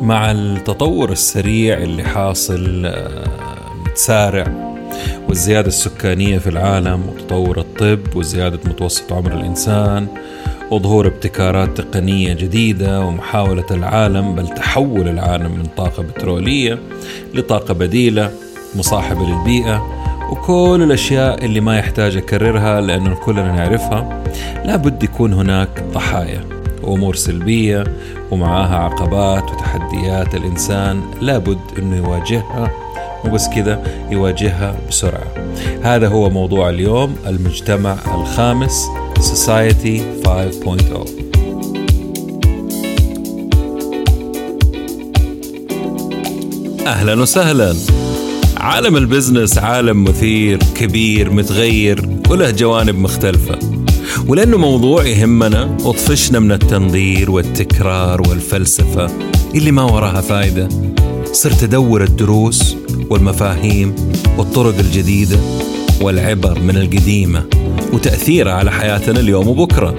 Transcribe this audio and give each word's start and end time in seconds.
مع 0.00 0.30
التطور 0.30 1.12
السريع 1.12 1.78
اللي 1.78 2.04
حاصل 2.04 2.82
آه، 2.86 3.24
متسارع 3.86 4.46
والزيادة 5.28 5.68
السكانية 5.68 6.38
في 6.38 6.46
العالم 6.46 7.02
وتطور 7.08 7.58
الطب 7.60 8.16
وزيادة 8.16 8.58
متوسط 8.64 9.12
عمر 9.12 9.32
الإنسان 9.32 10.06
وظهور 10.70 11.06
ابتكارات 11.06 11.80
تقنية 11.80 12.32
جديدة 12.32 13.00
ومحاولة 13.00 13.66
العالم 13.70 14.34
بل 14.34 14.48
تحول 14.48 15.08
العالم 15.08 15.52
من 15.52 15.66
طاقة 15.76 16.02
بترولية 16.02 16.78
لطاقة 17.34 17.74
بديلة 17.74 18.30
مصاحبة 18.76 19.26
للبيئة 19.26 20.00
وكل 20.30 20.80
الأشياء 20.82 21.44
اللي 21.44 21.60
ما 21.60 21.78
يحتاج 21.78 22.16
أكررها 22.16 22.80
لأنه 22.80 23.14
كلنا 23.14 23.52
نعرفها. 23.52 24.22
لابد 24.64 25.02
يكون 25.02 25.32
هناك 25.32 25.84
ضحايا. 25.92 26.59
وأمور 26.82 27.14
سلبية 27.14 27.84
ومعاها 28.30 28.76
عقبات 28.76 29.50
وتحديات 29.50 30.34
الإنسان 30.34 31.02
لابد 31.20 31.58
أنه 31.78 31.96
يواجهها 31.96 32.70
وبس 33.24 33.48
كذا 33.48 33.84
يواجهها 34.10 34.76
بسرعة. 34.88 35.34
هذا 35.82 36.08
هو 36.08 36.30
موضوع 36.30 36.70
اليوم 36.70 37.16
المجتمع 37.26 37.96
الخامس 38.14 38.86
Society 39.20 40.00
5.0 40.24 41.20
أهلا 46.86 47.22
وسهلا. 47.22 47.74
عالم 48.56 48.96
البزنس 48.96 49.58
عالم 49.58 50.04
مثير 50.04 50.58
كبير 50.74 51.30
متغير 51.30 52.08
وله 52.30 52.50
جوانب 52.50 52.94
مختلفة. 52.94 53.58
ولأنه 54.26 54.56
موضوع 54.56 55.06
يهمنا 55.06 55.76
وطفشنا 55.84 56.38
من 56.38 56.52
التنظير 56.52 57.30
والتكرار 57.30 58.28
والفلسفة 58.28 59.10
اللي 59.54 59.70
ما 59.70 59.82
وراها 59.82 60.20
فايدة. 60.20 60.68
صرت 61.32 61.62
أدور 61.62 62.04
الدروس 62.04 62.76
والمفاهيم 63.10 63.94
والطرق 64.38 64.78
الجديدة 64.78 65.38
والعبر 66.00 66.60
من 66.60 66.76
القديمة 66.76 67.44
وتأثيرها 67.92 68.52
على 68.52 68.70
حياتنا 68.70 69.20
اليوم 69.20 69.48
وبكرة. 69.48 69.96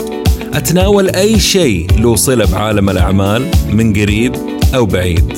أتناول 0.54 1.10
أي 1.10 1.40
شيء 1.40 1.88
له 2.00 2.16
صلة 2.16 2.46
بعالم 2.46 2.90
الأعمال 2.90 3.46
من 3.72 3.94
قريب 3.94 4.36
أو 4.76 4.86
بعيد. 4.86 5.34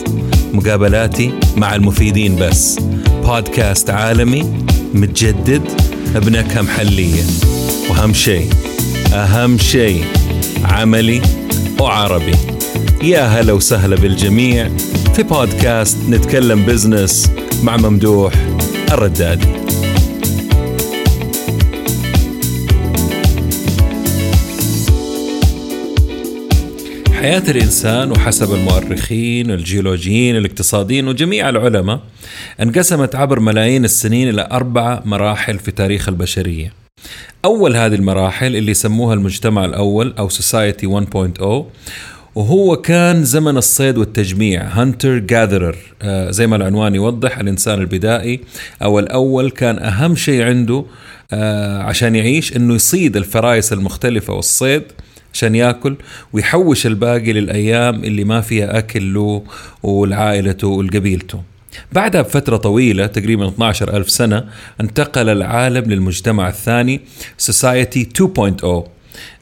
مقابلاتي 0.54 1.32
مع 1.58 1.76
المفيدين 1.76 2.36
بس. 2.36 2.80
بودكاست 3.26 3.90
عالمي 3.90 4.54
متجدد 4.94 5.62
بنكهة 6.16 6.62
محلية. 6.62 7.24
وأهم 7.90 8.14
شيء 8.14 8.50
أهم 9.14 9.58
شيء 9.58 10.04
عملي 10.64 11.22
وعربي. 11.80 12.36
يا 13.04 13.22
هلا 13.22 13.54
وسهلا 13.54 13.96
بالجميع 13.96 14.70
في 15.16 15.24
بودكاست 15.24 15.98
نتكلم 16.10 16.66
بزنس 16.66 17.32
مع 17.64 17.78
ممدوح 17.78 18.34
الردادي. 18.92 19.48
حياة 27.14 27.44
الإنسان 27.50 28.12
وحسب 28.12 28.54
المؤرخين 28.54 29.52
الجيولوجيين 29.52 30.38
الاقتصاديين 30.38 31.08
وجميع 31.08 31.50
العلماء 31.50 32.00
انقسمت 32.62 33.16
عبر 33.16 33.40
ملايين 33.40 33.86
السنين 33.86 34.30
إلى 34.30 34.48
أربع 34.52 35.02
مراحل 35.06 35.60
في 35.60 35.72
تاريخ 35.72 36.10
البشرية. 36.10 36.83
أول 37.46 37.76
هذه 37.76 37.96
المراحل 37.96 38.56
اللي 38.56 38.72
يسموها 38.72 39.14
المجتمع 39.14 39.66
الأول 39.66 40.14
أو 40.20 40.30
Society 40.30 40.86
1.0 40.86 41.44
وهو 42.36 42.76
كان 42.78 43.24
زمن 43.24 43.58
الصيد 43.58 43.98
والتجميع 43.98 44.64
هانتر 44.64 45.18
جاذرر 45.20 45.76
آه 46.02 46.32
زي 46.32 46.48
ما 46.48 46.56
العنوان 46.56 46.96
يوضح 46.96 47.38
الإنسان 47.38 47.80
البدائي. 47.80 48.40
أو 48.84 49.00
الأول 49.00 49.52
كان 49.52 49.80
أهم 49.80 50.16
شيء 50.16 50.42
عنده 50.44 50.86
آه 51.34 51.82
عشان 51.82 52.16
يعيش 52.16 52.56
أنه 52.56 52.76
يصيد 52.76 53.18
الفرائس 53.18 53.74
المختلفة 53.74 54.34
والصيد 54.34 54.84
عشان 55.34 55.56
يأكل 55.56 55.96
ويحوش 56.34 56.86
الباقي 56.88 57.34
للأيام 57.34 58.04
اللي 58.04 58.24
ما 58.24 58.42
فيها 58.42 58.78
أكل 58.78 59.14
له 59.14 59.44
ولعائلته 59.84 60.68
ولقبيلته 60.68 61.42
بعدها 61.92 62.22
بفترة 62.22 62.58
طويلة 62.58 63.06
تقريبا 63.06 63.48
12 63.48 63.98
ألف 63.98 64.10
سنة 64.10 64.46
انتقل 64.82 65.30
العالم 65.30 65.92
للمجتمع 65.92 66.48
الثاني 66.50 67.02
Society 67.52 68.06
2.0 68.20 68.66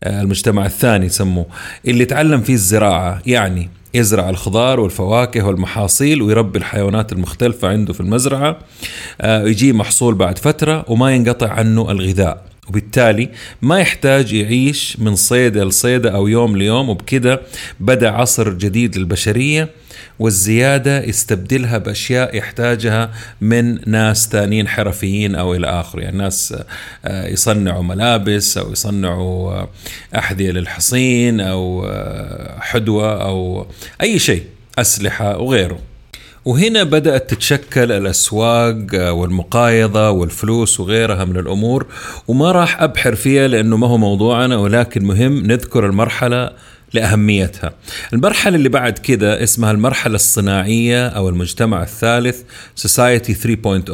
المجتمع 0.03 0.65
الثاني 0.65 1.09
سموه 1.09 1.45
اللي 1.87 2.05
تعلم 2.05 2.41
فيه 2.41 2.53
الزراعة 2.53 3.21
يعني 3.25 3.69
يزرع 3.93 4.29
الخضار 4.29 4.79
والفواكه 4.79 5.45
والمحاصيل 5.45 6.21
ويربي 6.21 6.59
الحيوانات 6.59 7.11
المختلفة 7.11 7.67
عنده 7.67 7.93
في 7.93 7.99
المزرعة 7.99 8.57
يجي 9.23 9.73
محصول 9.73 10.15
بعد 10.15 10.37
فترة 10.37 10.85
وما 10.87 11.11
ينقطع 11.15 11.49
عنه 11.49 11.91
الغذاء. 11.91 12.45
وبالتالي 12.69 13.29
ما 13.61 13.79
يحتاج 13.79 14.33
يعيش 14.33 14.97
من 14.99 15.15
صيدة 15.15 15.63
لصيدة 15.63 16.15
أو 16.15 16.27
يوم 16.27 16.57
ليوم 16.57 16.89
وبكده 16.89 17.41
بدأ 17.79 18.09
عصر 18.11 18.49
جديد 18.53 18.97
للبشرية 18.97 19.69
والزيادة 20.19 21.03
يستبدلها 21.03 21.77
بأشياء 21.77 22.35
يحتاجها 22.37 23.11
من 23.41 23.79
ناس 23.91 24.29
ثانيين 24.29 24.67
حرفيين 24.67 25.35
أو 25.35 25.55
إلى 25.55 25.67
آخره 25.67 26.01
يعني 26.01 26.17
ناس 26.17 26.55
يصنعوا 27.07 27.83
ملابس 27.83 28.57
أو 28.57 28.71
يصنعوا 28.71 29.65
أحذية 30.17 30.51
للحصين 30.51 31.39
أو 31.39 31.91
حدوة 32.59 33.23
أو 33.23 33.67
أي 34.01 34.19
شيء 34.19 34.43
أسلحة 34.79 35.37
وغيره. 35.37 35.79
وهنا 36.45 36.83
بدأت 36.83 37.29
تتشكل 37.29 37.91
الأسواق 37.91 38.85
والمقايضة 38.93 40.09
والفلوس 40.09 40.79
وغيرها 40.79 41.25
من 41.25 41.37
الأمور 41.37 41.85
وما 42.27 42.51
راح 42.51 42.81
أبحر 42.81 43.15
فيها 43.15 43.47
لأنه 43.47 43.77
ما 43.77 43.87
هو 43.87 43.97
موضوعنا 43.97 44.57
ولكن 44.57 45.05
مهم 45.05 45.45
نذكر 45.45 45.85
المرحلة 45.85 46.51
لأهميتها. 46.93 47.73
المرحلة 48.13 48.55
اللي 48.55 48.69
بعد 48.69 48.97
كده 48.97 49.43
اسمها 49.43 49.71
المرحلة 49.71 50.15
الصناعية 50.15 51.07
أو 51.07 51.29
المجتمع 51.29 51.83
الثالث 51.83 52.41
Society 52.87 53.31
3.0 53.31 53.93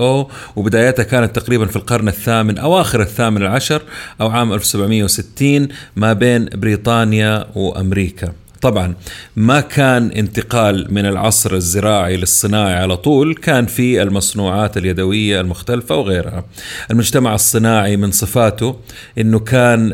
وبدايتها 0.56 1.04
كانت 1.04 1.36
تقريبا 1.36 1.66
في 1.66 1.76
القرن 1.76 2.08
الثامن 2.08 2.58
أواخر 2.58 3.02
الثامن 3.02 3.38
العشر 3.42 3.82
أو 4.22 4.28
عام 4.30 4.54
1760 4.54 5.68
ما 5.96 6.14
بين 6.14 6.50
بريطانيا 6.54 7.48
وأمريكا. 7.56 8.34
طبعا 8.62 8.94
ما 9.36 9.60
كان 9.60 10.12
انتقال 10.12 10.94
من 10.94 11.06
العصر 11.06 11.54
الزراعي 11.54 12.18
للصناعي 12.18 12.74
على 12.74 12.98
طول 12.98 13.36
كان 13.36 13.66
في 13.66 14.02
المصنوعات 14.02 14.78
اليدوية 14.78 15.42
المختلفة 15.42 15.96
وغيرها. 15.96 16.46
المجتمع 16.92 17.36
الصناعي 17.36 17.98
من 17.98 18.12
صفاته 18.12 18.76
إنه 19.18 19.40
كان 19.40 19.90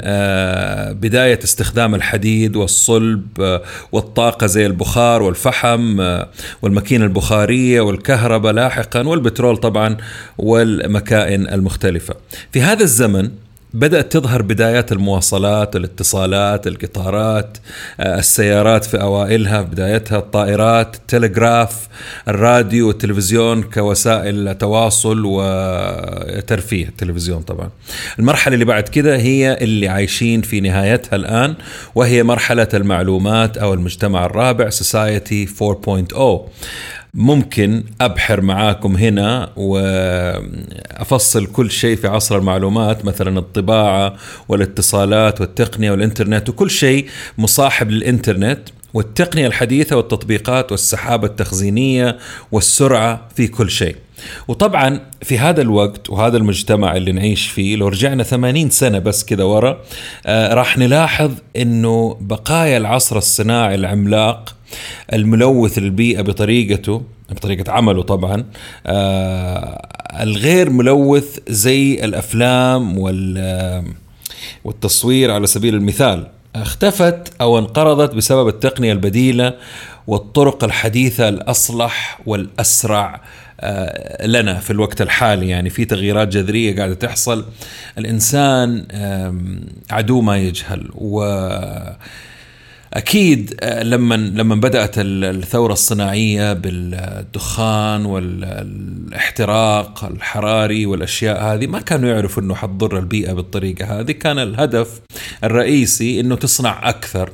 بداية 0.93 1.39
استخدام 1.43 1.95
الحديد 1.95 2.55
والصلب 2.55 3.59
والطاقة 3.91 4.47
زي 4.47 4.65
البخار 4.65 5.21
والفحم 5.21 6.17
والماكينة 6.61 7.05
البخارية 7.05 7.81
والكهرباء 7.81 8.53
لاحقا 8.53 9.07
والبترول 9.07 9.57
طبعا 9.57 9.97
والمكائن 10.37 11.47
المختلفة. 11.47 12.15
في 12.51 12.61
هذا 12.61 12.83
الزمن 12.83 13.29
بدأت 13.73 14.11
تظهر 14.11 14.41
بدايات 14.41 14.91
المواصلات 14.91 15.75
الاتصالات 15.75 16.67
القطارات 16.67 17.57
السيارات 17.99 18.85
في 18.85 19.01
أوائلها 19.01 19.61
بدايتها 19.61 20.17
الطائرات 20.17 20.95
التلغراف 20.95 21.87
الراديو 22.27 22.87
والتلفزيون 22.87 23.63
كوسائل 23.63 24.57
تواصل 24.57 25.21
وترفيه 25.25 26.87
التلفزيون 26.87 27.41
طبعا. 27.41 27.69
المرحلة 28.19 28.53
اللي 28.53 28.65
بعد 28.65 28.83
كده 28.83 29.17
هي 29.17 29.57
اللي 29.61 29.87
عايشين 29.87 30.41
في 30.41 30.59
نهايتها 30.61 31.15
الآن 31.15 31.55
وهي 31.95 32.23
مرحلة 32.23 32.67
المعلومات 32.73 33.57
أو 33.57 33.73
المجتمع 33.73 34.25
الرابع 34.25 34.69
Society 34.69 35.47
4.0 35.61 36.19
ممكن 37.13 37.83
أبحر 38.01 38.41
معاكم 38.41 38.95
هنا 38.97 39.49
وأفصل 39.55 41.45
كل 41.45 41.71
شيء 41.71 41.95
في 41.95 42.07
عصر 42.07 42.37
المعلومات 42.37 43.05
مثلا 43.05 43.39
الطباعة 43.39 44.15
والاتصالات 44.49 45.41
والتقنية 45.41 45.91
والإنترنت 45.91 46.49
وكل 46.49 46.69
شيء 46.69 47.07
مصاحب 47.37 47.89
للإنترنت 47.91 48.59
والتقنية 48.93 49.47
الحديثة 49.47 49.97
والتطبيقات 49.97 50.71
والسحابة 50.71 51.27
التخزينية 51.27 52.17
والسرعة 52.51 53.27
في 53.35 53.47
كل 53.47 53.69
شيء. 53.69 53.95
وطبعا 54.47 54.99
في 55.21 55.39
هذا 55.39 55.61
الوقت 55.61 56.09
وهذا 56.09 56.37
المجتمع 56.37 56.95
اللي 56.97 57.11
نعيش 57.11 57.47
فيه 57.47 57.75
لو 57.75 57.87
رجعنا 57.87 58.23
80 58.23 58.69
سنة 58.69 58.99
بس 58.99 59.23
كده 59.23 59.47
ورا 59.47 59.81
آه 60.25 60.53
راح 60.53 60.77
نلاحظ 60.77 61.31
إنه 61.57 62.17
بقايا 62.21 62.77
العصر 62.77 63.17
الصناعي 63.17 63.75
العملاق 63.75 64.55
الملوث 65.13 65.77
للبيئة 65.79 66.21
بطريقته 66.21 67.01
بطريقة 67.31 67.71
عمله 67.71 68.01
طبعا 68.03 68.45
آه 68.85 69.87
الغير 70.21 70.69
ملوث 70.69 71.39
زي 71.47 72.05
الأفلام 72.05 72.97
وال 72.97 73.93
والتصوير 74.63 75.31
على 75.31 75.47
سبيل 75.47 75.75
المثال 75.75 76.27
اختفت 76.55 77.33
أو 77.41 77.59
انقرضت 77.59 78.15
بسبب 78.15 78.47
التقنية 78.47 78.91
البديلة 78.91 79.53
والطرق 80.07 80.63
الحديثة 80.63 81.29
الأصلح 81.29 82.19
والأسرع 82.25 83.15
آه، 83.15 83.21
لنا 84.25 84.59
في 84.59 84.71
الوقت 84.71 85.01
الحالي. 85.01 85.49
يعني 85.49 85.69
في 85.69 85.85
تغييرات 85.85 86.27
جذرية 86.27 86.75
قاعدة 86.75 86.93
تحصل. 86.93 87.45
الإنسان 87.97 88.85
عدو 89.91 90.21
ما 90.21 90.37
يجهل. 90.37 90.89
و 90.93 91.23
أكيد 92.93 93.55
آه، 93.61 93.83
لما 93.83 94.15
لما 94.15 94.55
بدأت 94.55 94.91
الثورة 94.97 95.73
الصناعية 95.73 96.53
بالدخان 96.53 98.05
والإحتراق 98.05 100.05
الحراري 100.05 100.85
والأشياء 100.85 101.43
هذه 101.43 101.67
ما 101.67 101.79
كانوا 101.79 102.09
يعرفوا 102.09 102.43
إنه 102.43 102.55
حتضر 102.55 102.99
البيئة 102.99 103.33
بالطريقة 103.33 103.99
هذه. 103.99 104.11
كان 104.11 104.39
الهدف 104.39 105.01
الرئيسي 105.43 106.19
إنه 106.19 106.35
تصنع 106.35 106.89
أكثر. 106.89 107.29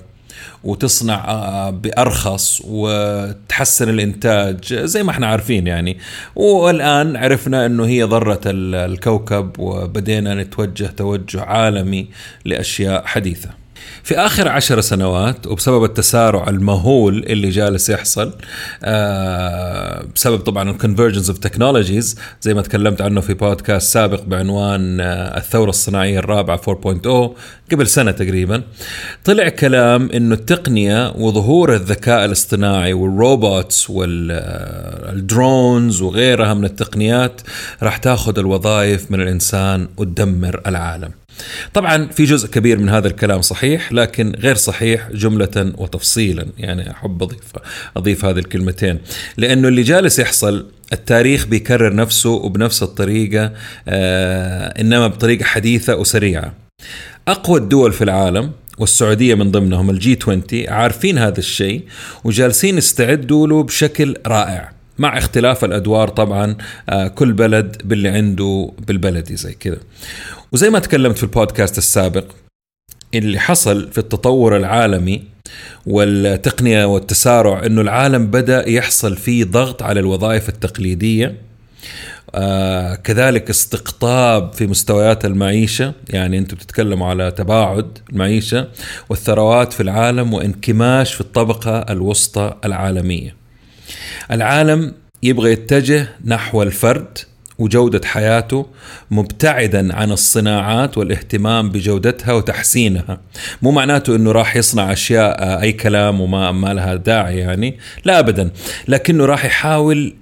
وتصنع 0.64 1.26
آه، 1.28 1.70
بأرخص 1.70 2.62
وتحسن 2.66 3.90
الإنتاج 3.90 4.74
زي 4.74 5.04
ما 5.04 5.12
إحنا 5.12 5.28
عارفين 5.28 5.68
يعني. 5.68 5.98
والآن 6.36 7.16
عرفنا 7.16 7.66
إنه 7.66 7.86
هي 7.86 8.04
ضرت 8.04 8.42
الكوكب 8.46 9.60
وبدينا 9.60 10.36
نتوجه 10.36 10.86
توجه 10.86 11.42
عالمي 11.42 12.08
لأشياء 12.46 13.06
حديثة. 13.06 13.50
في 14.04 14.18
آخر 14.18 14.48
عشر 14.48 14.82
سنوات 14.82 15.48
وبسبب 15.48 15.84
التسارع 15.84 16.50
المهول 16.50 17.18
اللي 17.18 17.50
جالس 17.50 17.90
يحصل 17.90 18.34
آه 18.84 20.06
بسبب 20.16 20.40
طبعا 20.40 20.70
ال 20.70 20.75
convergence 20.75 21.30
of 21.30 21.38
technologies 21.38 22.16
زي 22.42 22.54
ما 22.54 22.62
تكلمت 22.62 23.02
عنه 23.02 23.22
في 23.22 23.34
بودكاست 23.34 23.94
سابق 23.94 24.24
بعنوان 24.24 25.00
آه 25.02 25.38
الثورة 25.38 25.70
الصناعية 25.70 26.20
الرابعة 26.20 26.58
4.0 26.58 27.30
قبل 27.72 27.88
سنة 27.88 28.12
تقريبا. 28.12 28.64
طلع 29.26 29.50
كلام 29.50 30.10
إنه 30.12 30.36
التقنية 30.36 31.14
وظهور 31.16 31.76
الذكاء 31.76 32.26
الاصطناعي 32.26 32.94
وال 32.94 33.18
robots 33.18 33.90
وال 35.10 35.33
drones 35.33 36.02
وغيرها 36.02 36.54
من 36.54 36.66
التقنيات 36.66 37.42
راح 37.84 37.98
تاخذ 37.98 38.40
الوظائف 38.40 39.12
من 39.12 39.22
الإنسان 39.22 39.88
وتدمر 39.98 40.62
العالم. 40.68 41.19
طبعا 41.74 42.08
في 42.08 42.24
جزء 42.24 42.48
كبير 42.48 42.78
من 42.80 42.90
هذا 42.90 43.08
الكلام 43.08 43.42
صحيح 43.42 43.92
لكن 43.92 44.34
غير 44.40 44.56
صحيح 44.56 45.10
جملة 45.12 45.74
وتفصيلا. 45.78 46.46
يعني 46.58 46.92
أحب 46.92 47.24
أضيف 47.24 47.40
أضيف 47.98 48.26
هذه 48.26 48.40
الكلمتين. 48.40 49.00
لأنه 49.38 49.68
اللي 49.68 49.82
جالس 49.82 50.20
يحصل 50.20 50.68
التاريخ 50.94 51.46
بيكرر 51.46 51.96
نفسه 51.96 52.30
وبنفس 52.30 52.84
الطريقة 52.84 53.54
آه 53.88 54.82
إنما 54.82 55.08
بطريقة 55.08 55.44
حديثة 55.44 55.96
وسريعة. 55.96 56.54
أقوى 57.28 57.60
الدول 57.60 57.94
في 57.94 58.04
العالم 58.04 58.52
والسعودية 58.78 59.36
من 59.36 59.52
ضمنهم 59.52 59.90
الجي 59.90 60.20
20 60.22 60.44
عارفين 60.68 61.18
هذا 61.18 61.40
الشيء 61.40 61.84
وجالسين 62.24 62.78
يستعدوا 62.78 63.48
له 63.48 63.64
بشكل 63.64 64.16
رائع. 64.28 64.79
مع 65.00 65.18
اختلاف 65.18 65.66
الأدوار 65.66 66.08
طبعا 66.08 66.56
آه، 66.90 67.08
كل 67.08 67.34
بلد 67.34 67.82
باللي 67.86 68.10
عنده 68.10 68.72
بالبلدي 68.88 69.36
زي 69.36 69.54
كذا. 69.54 69.78
وزي 70.52 70.70
ما 70.70 70.80
تكلمت 70.80 71.18
في 71.18 71.24
البودكاست 71.24 71.78
السابق 71.78 72.26
اللي 73.14 73.40
حصل 73.40 73.92
في 73.92 73.98
التطور 73.98 74.58
العالمي 74.58 75.24
والتقنية 75.86 76.86
والتسارع 76.86 77.66
إنه 77.66 77.82
العالم 77.82 78.28
بدأ 78.28 78.70
يحصل 78.70 79.18
فيه 79.18 79.44
ضغط 79.44 79.84
على 79.84 80.00
الوظائف 80.00 80.50
التقليدية 80.50 81.36
آه 82.36 82.96
كذلك 82.96 83.50
استقطاب 83.50 84.54
في 84.54 84.68
مستويات 84.68 85.26
المعيشة. 85.26 85.94
يعني 86.10 86.38
أنتم 86.38 86.56
بتتكلموا 86.58 87.08
على 87.08 87.32
تباعد 87.32 87.98
المعيشة 88.10 88.68
والثروات 89.10 89.74
في 89.74 89.84
العالم 89.84 90.34
وانكماش 90.34 91.14
في 91.14 91.22
الطبقة 91.22 91.78
الوسطى 91.80 92.56
العالمية. 92.66 93.39
العالم 94.32 94.94
يبغى 95.24 95.52
يتجه 95.52 96.08
نحو 96.26 96.64
الفرد 96.64 97.18
وجودة 97.60 98.02
حياته 98.06 98.66
مبتعدا 99.12 99.96
عن 99.96 100.12
الصناعات 100.12 100.98
والاهتمام 100.98 101.70
بجودتها 101.70 102.34
وتحسينها. 102.34 103.22
مو 103.62 103.72
معناته 103.72 104.16
إنه 104.16 104.32
راح 104.32 104.56
يصنع 104.56 104.92
أشياء 104.92 105.44
آه، 105.44 105.62
أي 105.62 105.72
كلام 105.72 106.22
وما 106.22 106.52
ما 106.52 106.74
لها 106.74 106.96
داعي 106.96 107.38
يعني. 107.38 107.80
لا 108.06 108.20
ابدا. 108.20 108.52
لكنه 108.88 109.26
راح 109.26 109.46
يحاول 109.46 110.14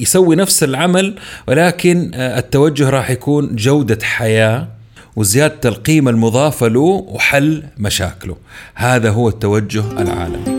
يسوي 0.00 0.36
نفس 0.36 0.62
العمل 0.62 1.14
ولكن 1.48 2.10
آه، 2.14 2.38
التوجه 2.38 2.90
راح 2.90 3.10
يكون 3.10 3.56
جودة 3.56 3.98
حياة 4.02 4.68
وزيادة 5.16 5.68
القيمة 5.68 6.10
المضافة 6.10 6.68
له 6.68 7.04
وحل 7.08 7.62
مشاكله. 7.78 8.36
هذا 8.74 9.10
هو 9.10 9.28
التوجه 9.28 10.02
العالمي. 10.02 10.55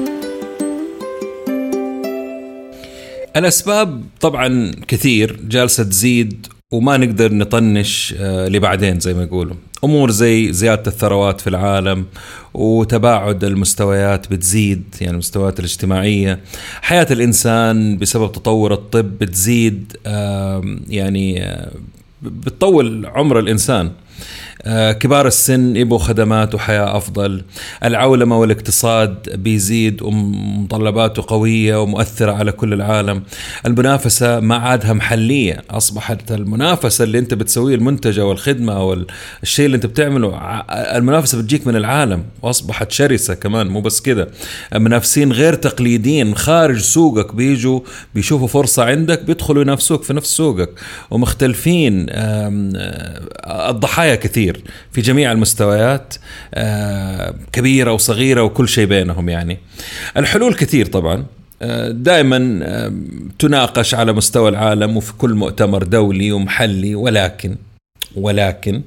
الأسباب 3.40 4.04
طبعا 4.22 4.72
كثير 4.88 5.40
جالسه 5.48 5.84
تزيد 5.84 6.48
وما 6.72 6.98
نقدر 6.98 7.34
نطنش 7.34 8.16
آه، 8.18 8.48
لبعدين 8.48 9.00
زي 9.00 9.14
ما 9.14 9.24
يقولوا. 9.24 9.56
أمور 9.84 10.12
زي 10.12 10.54
زيادة 10.54 10.84
الثروات 10.88 11.42
في 11.42 11.48
العالم 11.48 12.06
وتباعد 12.54 13.44
المستويات 13.44 14.32
بتزيد 14.32 14.84
يعني 15.02 15.14
المستويات 15.14 15.60
الاجتماعية. 15.60 16.40
حياة 16.82 17.08
الإنسان 17.12 17.98
بسبب 17.98 18.32
تطور 18.32 18.74
الطب 18.74 19.18
بتزيد 19.20 19.98
يعني 20.90 21.44
آه، 21.44 21.72
بتطول 22.22 23.06
عمر 23.06 23.40
الإنسان. 23.40 23.92
كبار 24.66 25.28
السن 25.28 25.76
يبغوا 25.76 26.00
خدمات 26.00 26.56
وحياة 26.56 26.98
أفضل. 26.98 27.44
العولمة 27.84 28.40
والاقتصاد 28.40 29.30
بيزيد 29.34 30.02
ومتطلباته 30.02 31.24
قوية 31.28 31.82
ومؤثرة 31.82 32.32
على 32.32 32.52
كل 32.52 32.74
العالم. 32.74 33.24
المنافسة 33.66 34.40
ما 34.40 34.56
عادها 34.56 34.94
محلية. 34.94 35.64
أصبحت 35.70 36.32
المنافسة 36.32 37.04
اللي 37.04 37.20
أنت 37.20 37.34
بتسويه 37.34 37.76
المنتج 37.76 38.20
أو 38.20 38.32
الخدمة 38.32 38.78
أو 38.78 38.98
الشيء 39.44 39.66
اللي 39.66 39.76
أنت 39.76 39.86
بتعمله 39.86 40.38
المنافسة 40.70 41.38
بتجيك 41.38 41.68
من 41.68 41.76
العالم. 41.76 42.24
وأصبحت 42.42 42.92
شرسة 42.92 43.34
كمان 43.34 43.68
مو 43.68 43.82
بس 43.82 44.00
كده. 44.00 44.30
منافسين 44.76 45.32
غير 45.32 45.54
تقليديين 45.54 46.36
خارج 46.36 46.78
سوقك. 46.80 47.36
بيجوا 47.36 47.80
بيشوفوا 48.16 48.48
فرصة 48.48 48.84
عندك 48.84 49.24
بيدخلوا 49.24 49.62
ينافسوك 49.62 50.04
في 50.04 50.14
نفس 50.14 50.38
سوقك. 50.38 50.70
ومختلفين 51.12 52.06
الضحايا 53.70 54.16
كثير. 54.16 54.57
في 54.92 55.02
جميع 55.02 55.32
المستويات 55.32 56.14
آه، 56.54 57.36
كبيرة 57.52 57.92
وصغيرة 57.92 58.44
وكل 58.44 58.68
شيء 58.70 58.86
بينهم 58.86 59.30
يعني. 59.30 59.58
الحلول 60.18 60.54
كثير 60.54 60.86
طبعا 60.86 61.26
آه، 61.62 61.92
دائما 61.92 62.92
تناقش 63.40 63.96
على 63.96 64.14
مستوى 64.14 64.50
العالم 64.50 64.98
وفي 64.98 65.14
كل 65.14 65.34
مؤتمر 65.34 65.84
دولي 65.84 66.32
ومحلي 66.32 66.96
ولكن 66.96 67.56
ولكن 68.16 68.82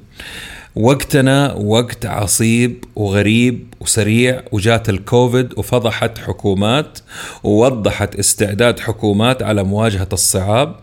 وقتنا 0.75 1.53
وقت 1.53 2.05
عصيب 2.05 2.83
وغريب 2.95 3.73
وسريع 3.79 4.41
وجات 4.51 4.89
الكوفيد 4.89 5.53
وفضحت 5.57 6.17
حكومات 6.17 6.99
ووضحت 7.43 8.15
استعداد 8.15 8.79
حكومات 8.79 9.43
على 9.43 9.63
مواجهة 9.63 10.07
الصعاب. 10.13 10.75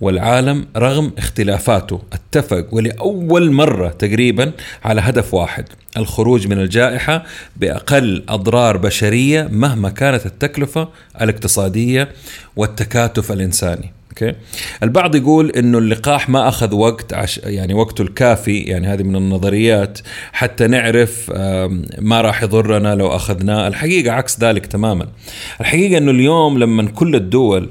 والعالم 0.00 0.66
رغم 0.76 1.12
اختلافاته 1.18 2.02
اتفق 2.12 2.66
ولأول 2.72 3.52
مرة 3.52 3.88
تقريبا 3.88 4.52
على 4.84 5.00
هدف 5.00 5.34
واحد 5.34 5.64
الخروج 5.96 6.46
من 6.46 6.58
الجائحة 6.60 7.24
بأقل 7.56 8.24
أضرار 8.28 8.76
بشرية 8.76 9.48
مهما 9.50 9.90
كانت 9.90 10.26
التكلفة 10.26 10.88
الاقتصادية 11.20 12.08
والتكاتف 12.56 13.32
الإنساني. 13.32 13.92
أوكي. 14.10 14.34
البعض 14.82 15.14
يقول 15.14 15.50
إنه 15.50 15.78
اللقاح 15.78 16.28
ما 16.28 16.48
أخذ 16.48 16.74
وقت 16.74 17.14
عش 17.14 17.40
يعني 17.44 17.74
وقته 17.74 18.02
الكافي 18.02 18.58
يعني 18.58 18.86
هذه 18.86 19.02
من 19.02 19.16
النظريات. 19.16 19.98
حتى 20.32 20.66
نعرف 20.66 21.30
ما 21.98 22.20
راح 22.20 22.42
يضرنا 22.42 22.94
لو 22.94 23.08
أخذناه. 23.08 23.68
الحقيقة 23.68 24.12
عكس 24.12 24.40
ذلك 24.40 24.66
تماما. 24.66 25.08
الحقيقة 25.60 25.98
إنه 25.98 26.10
اليوم 26.10 26.58
لما 26.58 26.90
كل 26.90 27.14
الدول 27.14 27.70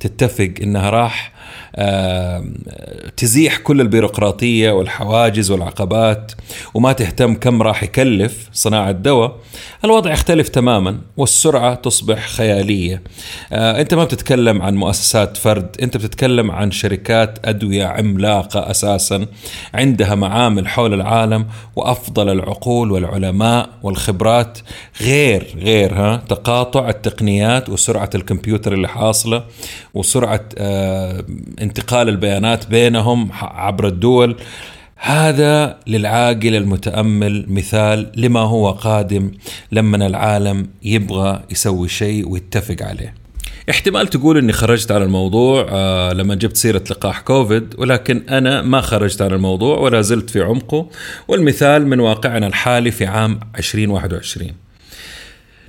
تتفق 0.00 0.50
إنها 0.62 0.90
راح 0.90 1.32
تزيح 3.16 3.56
كل 3.56 3.80
البيروقراطية 3.80 4.70
والحواجز 4.70 5.50
والعقبات 5.50 6.32
وما 6.74 6.92
تهتم 6.92 7.34
كم 7.34 7.62
راح 7.62 7.82
يكلف 7.82 8.48
صناعة 8.52 8.92
دواء 8.92 9.36
الوضع 9.84 10.12
يختلف 10.12 10.48
تماما 10.48 10.98
والسرعة 11.16 11.74
تصبح 11.74 12.28
خيالية. 12.28 13.02
آه، 13.52 13.80
أنت 13.80 13.94
ما 13.94 14.04
بتتكلم 14.04 14.62
عن 14.62 14.74
مؤسسات 14.74 15.36
فرد 15.36 15.76
أنت 15.82 15.96
بتتكلم 15.96 16.50
عن 16.50 16.70
شركات 16.70 17.38
أدوية 17.44 17.84
عملاقة 17.84 18.70
أساسا 18.70 19.26
عندها 19.74 20.14
معامل 20.14 20.68
حول 20.68 20.94
العالم 20.94 21.46
وأفضل 21.76 22.28
العقول 22.28 22.92
والعلماء 22.92 23.68
والخبرات. 23.82 24.58
غير 25.00 25.46
غير 25.58 25.94
ها 25.94 26.16
تقاطع 26.16 26.88
التقنيات 26.88 27.68
وسرعة 27.68 28.10
الكمبيوتر 28.14 28.72
اللي 28.72 28.88
حاصلة 28.88 29.44
وسرعة 29.94 30.44
آه، 30.58 31.24
انتقال 31.68 32.08
البيانات 32.08 32.66
بينهم 32.66 33.28
عبر 33.32 33.86
الدول 33.86 34.36
هذا 34.96 35.78
للعاقل 35.86 36.54
المتأمل 36.54 37.46
مثال 37.48 38.12
لما 38.16 38.40
هو 38.40 38.70
قادم 38.70 39.30
لما 39.72 40.06
العالم 40.06 40.66
يبغى 40.82 41.42
يسوي 41.50 41.88
شيء 41.88 42.28
ويتفق 42.28 42.76
عليه. 42.80 43.14
احتمال 43.70 44.06
تقول 44.06 44.38
إني 44.38 44.52
خرجت 44.52 44.92
عن 44.92 45.02
الموضوع 45.02 45.66
آه 45.70 46.12
لما 46.12 46.34
جبت 46.34 46.56
سيرة 46.56 46.84
لقاح 46.90 47.20
كوفيد 47.20 47.74
ولكن 47.78 48.22
أنا 48.28 48.62
ما 48.62 48.80
خرجت 48.80 49.22
عن 49.22 49.32
الموضوع 49.32 49.78
ولا 49.78 50.00
زلت 50.00 50.30
في 50.30 50.40
عمقه 50.42 50.88
والمثال 51.28 51.86
من 51.86 52.00
واقعنا 52.00 52.46
الحالي 52.46 52.90
في 52.90 53.06
عام 53.06 53.40
2021. 53.58 54.50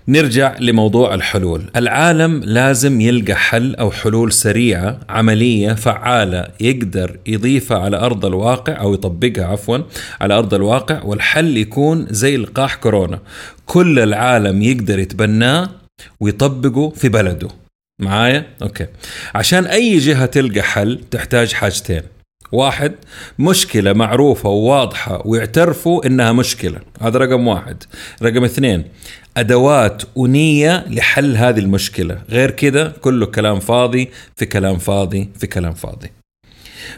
نرجع 0.09 0.55
لموضوع 0.59 1.13
الحلول. 1.13 1.69
العالم 1.75 2.41
لازم 2.43 3.01
يلقى 3.01 3.35
حل 3.35 3.75
أو 3.75 3.91
حلول 3.91 4.31
سريعة 4.31 4.99
عملية 5.09 5.73
فعالة 5.73 6.47
يقدر 6.59 7.17
يضيفها 7.27 7.77
على 7.77 7.97
أرض 7.97 8.25
الواقع 8.25 8.81
أو 8.81 8.93
يطبقها 8.93 9.45
عفوا 9.45 9.77
على 10.21 10.33
أرض 10.33 10.53
الواقع 10.53 11.03
والحل 11.03 11.57
يكون 11.57 12.07
زي 12.09 12.37
لقاح 12.37 12.75
كورونا. 12.75 13.19
كل 13.65 13.99
العالم 13.99 14.61
يقدر 14.61 14.99
يتبناه 14.99 15.69
ويطبقه 16.19 16.89
في 16.89 17.09
بلده. 17.09 17.47
معايا؟ 18.01 18.45
أوكي. 18.61 18.87
عشان 19.35 19.65
أي 19.65 19.97
جهة 19.97 20.25
تلقى 20.25 20.61
حل 20.61 20.99
تحتاج 21.11 21.53
حاجتين. 21.53 22.01
واحد 22.51 22.91
مشكلة 23.39 23.93
معروفة 23.93 24.49
وواضحة 24.49 25.21
ويعترفوا 25.25 26.05
إنها 26.05 26.31
مشكلة. 26.31 26.79
هذا 27.01 27.19
رقم 27.19 27.47
واحد. 27.47 27.83
رقم 28.23 28.43
اثنين 28.43 28.83
أدوات 29.37 30.03
ونية 30.15 30.85
لحل 30.89 31.37
هذه 31.37 31.59
المشكلة 31.59 32.21
غير 32.29 32.51
كده 32.51 32.93
كله 33.01 33.25
كلام 33.25 33.59
فاضي 33.59 34.09
في 34.35 34.45
كلام 34.45 34.77
فاضي 34.77 35.29
في 35.39 35.47
كلام 35.47 35.73
فاضي 35.73 36.11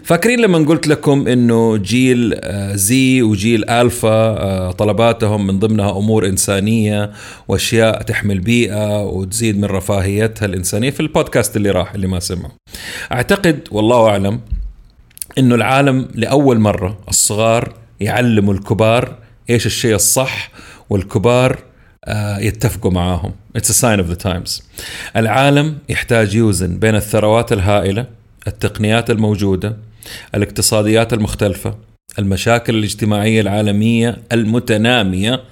فاكرين 0.04 0.40
لما 0.40 0.58
قلت 0.58 0.88
لكم 0.88 1.28
إنه 1.28 1.78
جيل 1.78 2.40
زي 2.78 3.22
وجيل 3.22 3.70
ألفا 3.70 4.72
طلباتهم 4.72 5.48
من 5.48 5.60
ضمنها 5.60 5.92
أمور 5.98 6.26
إنسانية 6.26 7.12
وأشياء 7.48 8.02
تحمل 8.02 8.40
بيئة 8.40 9.04
وتزيد 9.04 9.58
من 9.58 9.66
رفاهيتها 9.66 10.46
الإنسانية 10.46 10.90
في 10.90 11.00
البودكاست 11.00 11.56
اللي 11.58 11.72
راح 11.72 11.94
اللي 11.94 12.08
ما 12.08 12.20
سمعوا. 12.20 12.52
أعتقد 13.12 13.68
والله 13.72 14.10
أعلم 14.10 14.40
إنه 15.38 15.56
العالم 15.56 16.08
لأول 16.16 16.60
مرة 16.60 17.00
الصغار 17.10 17.74
يعلموا 18.00 18.54
الكبار 18.54 19.16
إيش 19.50 19.66
الشيء 19.66 19.96
الصح 19.96 20.52
والكبار 20.90 21.60
يتفقوا 22.40 22.92
معاهم. 22.92 23.32
It's 23.58 23.70
a 23.70 23.74
sign 23.74 24.00
of 24.00 24.10
the 24.10 24.24
times. 24.24 24.62
العالم 25.16 25.78
يحتاج 25.90 26.36
يوزن 26.36 26.80
بين 26.80 26.96
الثروات 26.96 27.54
الهائلة 27.54 28.06
التقنيات 28.48 29.10
الموجودة 29.10 29.78
الاقتصاديات 30.36 31.14
المختلفة 31.14 31.76
المشاكل 32.20 32.76
الاجتماعية 32.76 33.42
العالمية 33.42 34.18
المتنامية 34.32 35.44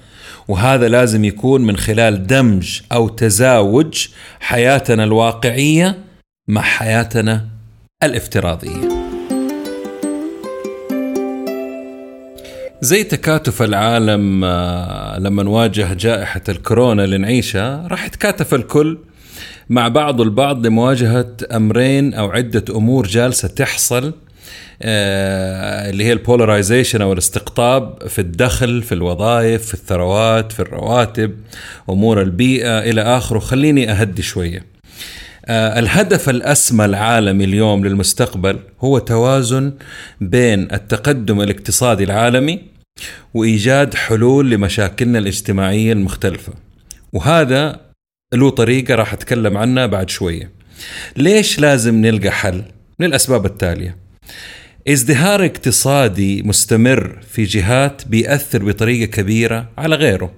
وهذا 0.48 0.88
لازم 0.88 1.24
يكون 1.24 1.62
من 1.62 1.76
خلال 1.76 2.26
دمج 2.26 2.80
أو 2.92 3.08
تزاوج 3.08 4.08
حياتنا 4.40 5.04
الواقعية 5.04 5.98
مع 6.48 6.62
حياتنا 6.62 7.46
الافتراضية. 8.02 8.99
زي 12.82 13.04
تكاتف 13.04 13.62
العالم 13.62 14.44
لما 15.18 15.42
نواجه 15.42 15.94
جائحة 15.94 16.42
الكورونا 16.48 17.04
اللي 17.04 17.18
نعيشها 17.18 17.86
راح 17.88 18.06
يتكاتف 18.06 18.54
الكل 18.54 18.98
مع 19.70 19.88
بعض 19.88 20.20
البعض 20.20 20.66
لمواجهة 20.66 21.36
أمرين 21.52 22.14
أو 22.14 22.30
عدة 22.30 22.64
أمور 22.70 23.06
جالسة 23.06 23.48
تحصل 23.48 24.12
اللي 24.82 26.04
هي 26.04 26.12
البولرايزيشن 26.12 27.02
أو 27.02 27.12
الاستقطاب 27.12 28.08
في 28.08 28.18
الدخل 28.18 28.82
في 28.82 28.92
الوظائف 28.92 29.66
في 29.66 29.74
الثروات 29.74 30.52
في 30.52 30.60
الرواتب 30.60 31.34
أمور 31.90 32.22
البيئة 32.22 32.78
إلى 32.78 33.02
آخره. 33.02 33.38
خليني 33.38 33.90
أهدي 33.90 34.22
شوية. 34.22 34.64
الهدف 35.48 36.28
الأسمى 36.28 36.84
العالمي 36.84 37.44
اليوم 37.44 37.84
للمستقبل 37.84 38.58
هو 38.80 38.98
توازن 38.98 39.72
بين 40.20 40.72
التقدم 40.72 41.40
الاقتصادي 41.40 42.04
العالمي 42.04 42.60
وإيجاد 43.34 43.94
حلول 43.94 44.50
لمشاكلنا 44.50 45.18
الاجتماعية 45.18 45.92
المختلفة. 45.92 46.52
وهذا 47.12 47.80
له 48.34 48.50
طريقة 48.50 48.94
راح 48.94 49.12
أتكلم 49.12 49.56
عنها 49.56 49.86
بعد 49.86 50.10
شوية. 50.10 50.50
ليش 51.16 51.58
لازم 51.58 51.94
نلقى 51.94 52.30
حل؟ 52.30 52.62
للاسباب 53.00 53.46
التالية. 53.46 53.96
ازدهار 54.88 55.44
اقتصادي 55.44 56.42
مستمر 56.42 57.18
في 57.30 57.44
جهات 57.44 58.02
بيأثر 58.08 58.64
بطريقة 58.64 59.10
كبيرة 59.10 59.70
على 59.78 59.96
غيره. 59.96 60.32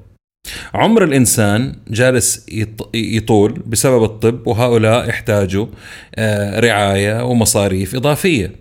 عمر 0.75 1.05
الإنسان 1.05 1.75
جالس 1.89 2.47
يطول 2.95 3.53
بسبب 3.67 4.05
الطب 4.05 4.47
وهؤلاء 4.47 5.09
يحتاجوا 5.09 5.67
رعاية 6.59 7.25
ومصاريف 7.25 7.95
إضافية. 7.95 8.53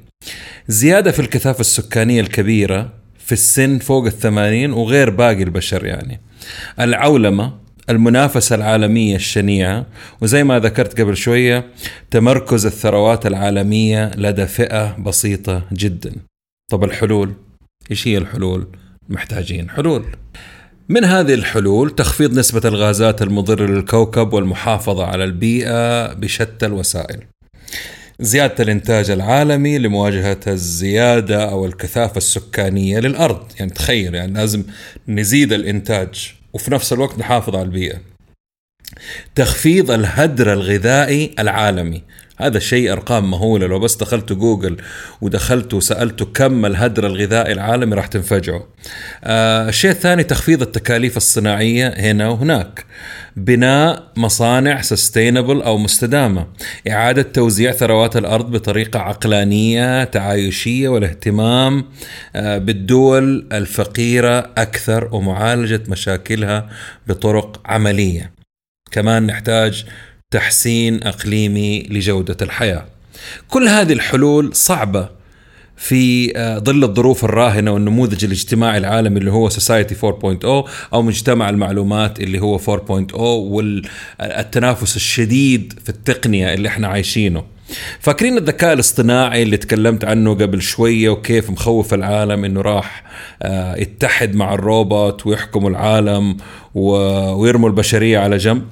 زيادة 0.67 1.11
في 1.11 1.19
الكثافة 1.19 1.59
السكانية 1.59 2.21
الكبيرة 2.21 2.93
في 3.19 3.31
السن 3.31 3.79
فوق 3.79 4.05
الثمانين 4.05 4.73
وغير 4.73 5.09
باقي 5.09 5.43
البشر 5.43 5.85
يعني. 5.85 6.21
العولمة 6.79 7.61
المنافسة 7.89 8.55
العالمية 8.55 9.15
الشنيعة 9.15 9.85
وزي 10.21 10.43
ما 10.43 10.59
ذكرت 10.59 11.01
قبل 11.01 11.17
شوية 11.17 11.65
تمركز 12.11 12.65
الثروات 12.65 13.25
العالمية 13.25 14.11
لدى 14.17 14.45
فئة 14.47 14.97
بسيطة 14.97 15.63
جدا 15.73 16.11
طب 16.71 16.83
الحلول 16.83 17.33
إيش 17.91 18.07
هي 18.07 18.17
الحلول 18.17 18.67
محتاجين 19.09 19.69
حلول 19.69 20.05
من 20.89 21.03
هذه 21.05 21.33
الحلول 21.33 21.95
تخفيض 21.95 22.39
نسبة 22.39 22.61
الغازات 22.65 23.21
المضرة 23.21 23.65
للكوكب 23.65 24.33
والمحافظة 24.33 25.05
على 25.05 25.23
البيئة 25.23 26.13
بشتى 26.13 26.65
الوسائل. 26.65 27.23
زيادة 28.19 28.63
الإنتاج 28.63 29.09
العالمي 29.09 29.77
لمواجهة 29.77 30.39
الزيادة 30.47 31.49
أو 31.49 31.65
الكثافة 31.65 32.17
السكانية 32.17 32.99
للأرض، 32.99 33.45
يعني 33.59 33.71
تخيل 33.71 34.15
يعني 34.15 34.33
لازم 34.33 34.63
نزيد 35.07 35.53
الإنتاج 35.53 36.33
وفي 36.53 36.71
نفس 36.71 36.93
الوقت 36.93 37.19
نحافظ 37.19 37.55
على 37.55 37.65
البيئة. 37.65 37.97
تخفيض 39.35 39.91
الهدر 39.91 40.53
الغذائي 40.53 41.35
العالمي 41.39 42.03
هذا 42.41 42.59
شيء 42.59 42.91
أرقام 42.91 43.31
مهولة 43.31 43.67
لو 43.67 43.79
بس 43.79 43.95
دخلت 43.95 44.33
جوجل 44.33 44.77
ودخلت 45.21 45.73
وسالته 45.73 46.25
كم 46.25 46.65
الهدر 46.65 47.07
الغذائي 47.07 47.53
العالمي 47.53 47.95
راح 47.95 48.07
تنفجعوا. 48.07 48.61
آه 49.23 49.69
الشيء 49.69 49.91
الثاني 49.91 50.23
تخفيض 50.23 50.61
التكاليف 50.61 51.17
الصناعية 51.17 51.87
هنا 51.87 52.29
وهناك. 52.29 52.85
بناء 53.35 54.03
مصانع 54.15 54.81
sustainable 54.81 55.61
أو 55.61 55.77
مستدامة، 55.77 56.47
إعادة 56.89 57.21
توزيع 57.21 57.71
ثروات 57.71 58.17
الأرض 58.17 58.51
بطريقة 58.51 58.99
عقلانية 58.99 60.03
تعايشية 60.03 60.89
والاهتمام 60.89 61.85
آه 62.35 62.57
بالدول 62.57 63.47
الفقيرة 63.51 64.39
أكثر 64.57 65.15
ومعالجة 65.15 65.83
مشاكلها 65.87 66.69
بطرق 67.07 67.61
عملية. 67.65 68.31
كمان 68.91 69.25
نحتاج 69.25 69.85
تحسين 70.31 71.03
إقليمي 71.03 71.83
لجودة 71.89 72.37
الحياة. 72.41 72.85
كل 73.47 73.67
هذه 73.67 73.93
الحلول 73.93 74.55
صعبة 74.55 75.09
في 75.77 76.33
ظل 76.63 76.83
الظروف 76.83 77.25
الراهنة 77.25 77.71
والنموذج 77.71 78.25
الاجتماعي 78.25 78.77
العالمي 78.77 79.19
اللي 79.19 79.31
هو 79.31 79.49
society 79.49 79.95
4.0 79.95 80.45
أو 80.93 81.01
مجتمع 81.01 81.49
المعلومات 81.49 82.19
اللي 82.19 82.39
هو 82.39 82.57
4.0 82.57 83.15
والتنافس 83.19 84.95
الشديد 84.95 85.73
في 85.83 85.89
التقنية 85.89 86.53
اللي 86.53 86.67
إحنا 86.67 86.87
عايشينه. 86.87 87.43
فاكرين 87.99 88.37
الذكاء 88.37 88.73
الاصطناعي 88.73 89.43
اللي 89.43 89.57
تكلمت 89.57 90.05
عنه 90.05 90.33
قبل 90.33 90.61
شوية 90.61 91.09
وكيف 91.09 91.49
مخوف 91.49 91.93
العالم 91.93 92.45
إنه 92.45 92.61
راح 92.61 93.03
يتحد 93.77 94.35
مع 94.35 94.53
الروبوت 94.53 95.27
ويحكموا 95.27 95.69
العالم 95.69 96.37
ويرموا 96.75 97.69
البشرية 97.69 98.19
على 98.19 98.37
جنب؟ 98.37 98.63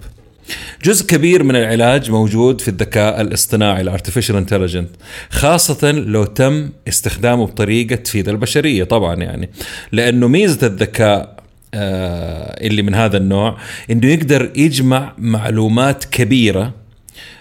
جزء 0.84 1.06
كبير 1.06 1.44
من 1.44 1.56
العلاج 1.56 2.12
موجود 2.12 2.62
في 2.62 2.68
الذكاء 2.68 3.22
الاصطناعي 3.22 3.82
ال 3.82 3.87
artificial 3.87 4.36
intelligent 4.36 4.90
خاصة 5.30 5.92
لو 5.92 6.26
تم 6.26 6.70
استخدامه 6.88 7.46
بطريقة 7.46 7.96
تفيد 7.96 8.30
البشرية 8.30 8.84
طبعا 8.84 9.16
يعني 9.16 9.50
لأنه 9.92 10.28
ميزة 10.28 10.68
الذكاء 10.68 11.40
آه 11.74 12.68
اللي 12.68 12.82
من 12.82 12.96
هذا 12.96 13.18
النوع 13.18 13.58
إنه 13.92 14.08
يقدر 14.08 14.52
يجمع 14.56 15.14
معلومات 15.18 16.06
كبيرة 16.06 16.74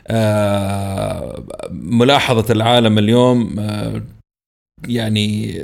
آه 0.08 1.44
ملاحظة 1.70 2.52
العالم 2.52 2.98
اليوم 2.98 3.58
آه 3.58 4.02
يعني 4.88 5.58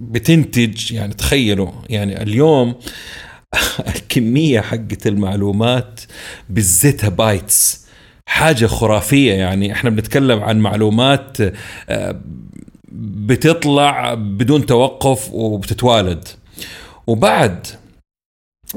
بتنتج 0.00 0.92
يعني 0.92 1.14
تخيلوا 1.14 1.68
يعني 1.90 2.22
اليوم 2.22 2.74
الكمية 3.96 4.60
حقت 4.60 5.06
المعلومات 5.06 6.00
بالزيتا 6.50 7.08
بايتس. 7.08 7.86
حاجة 8.28 8.66
خرافية 8.66 9.32
يعني. 9.32 9.72
إحنا 9.72 9.90
بنتكلم 9.90 10.42
عن 10.42 10.58
معلومات 10.58 11.36
بتطلع 12.92 14.14
بدون 14.14 14.66
توقف 14.66 15.32
وبتتوالد. 15.32 16.28
وبعد 17.06 17.66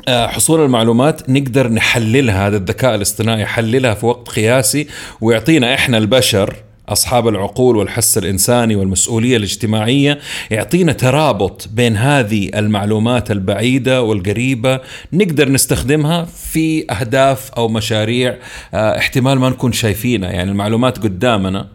آه، 0.08 0.28
حصول 0.28 0.66
المعلومات 0.66 1.30
نقدر 1.30 1.68
نحللها 1.68 2.48
هذا 2.48 2.58
الذكاء 2.58 2.96
الاصطناعي 2.96 3.42
يحللها 3.42 3.94
في 3.94 4.06
وقت 4.06 4.30
قياسي 4.30 4.88
ويعطينا 5.22 5.74
إحنا 5.74 5.98
البشر 5.98 6.56
أصحاب 6.89 7.27
العقول 7.27 7.75
والحس 7.75 8.17
الإنساني 8.17 8.75
والمسؤولية 8.75 9.38
الاجتماعية 9.38 10.19
يعطينا 10.51 10.93
ترابط 10.93 11.69
بين 11.74 11.98
هذه 11.98 12.50
المعلومات 12.55 13.31
البعيدة 13.31 14.01
والقريبة 14.01 14.79
نقدر 15.13 15.50
نستخدمها 15.51 16.25
في 16.25 16.91
أهداف 16.91 17.51
أو 17.51 17.67
مشاريع 17.67 18.38
آه، 18.74 18.98
احتمال 18.98 19.39
ما 19.39 19.50
نكون 19.50 19.72
شايفينها. 19.72 20.31
يعني 20.31 20.51
المعلومات 20.51 20.98
قدامنا 20.98 21.67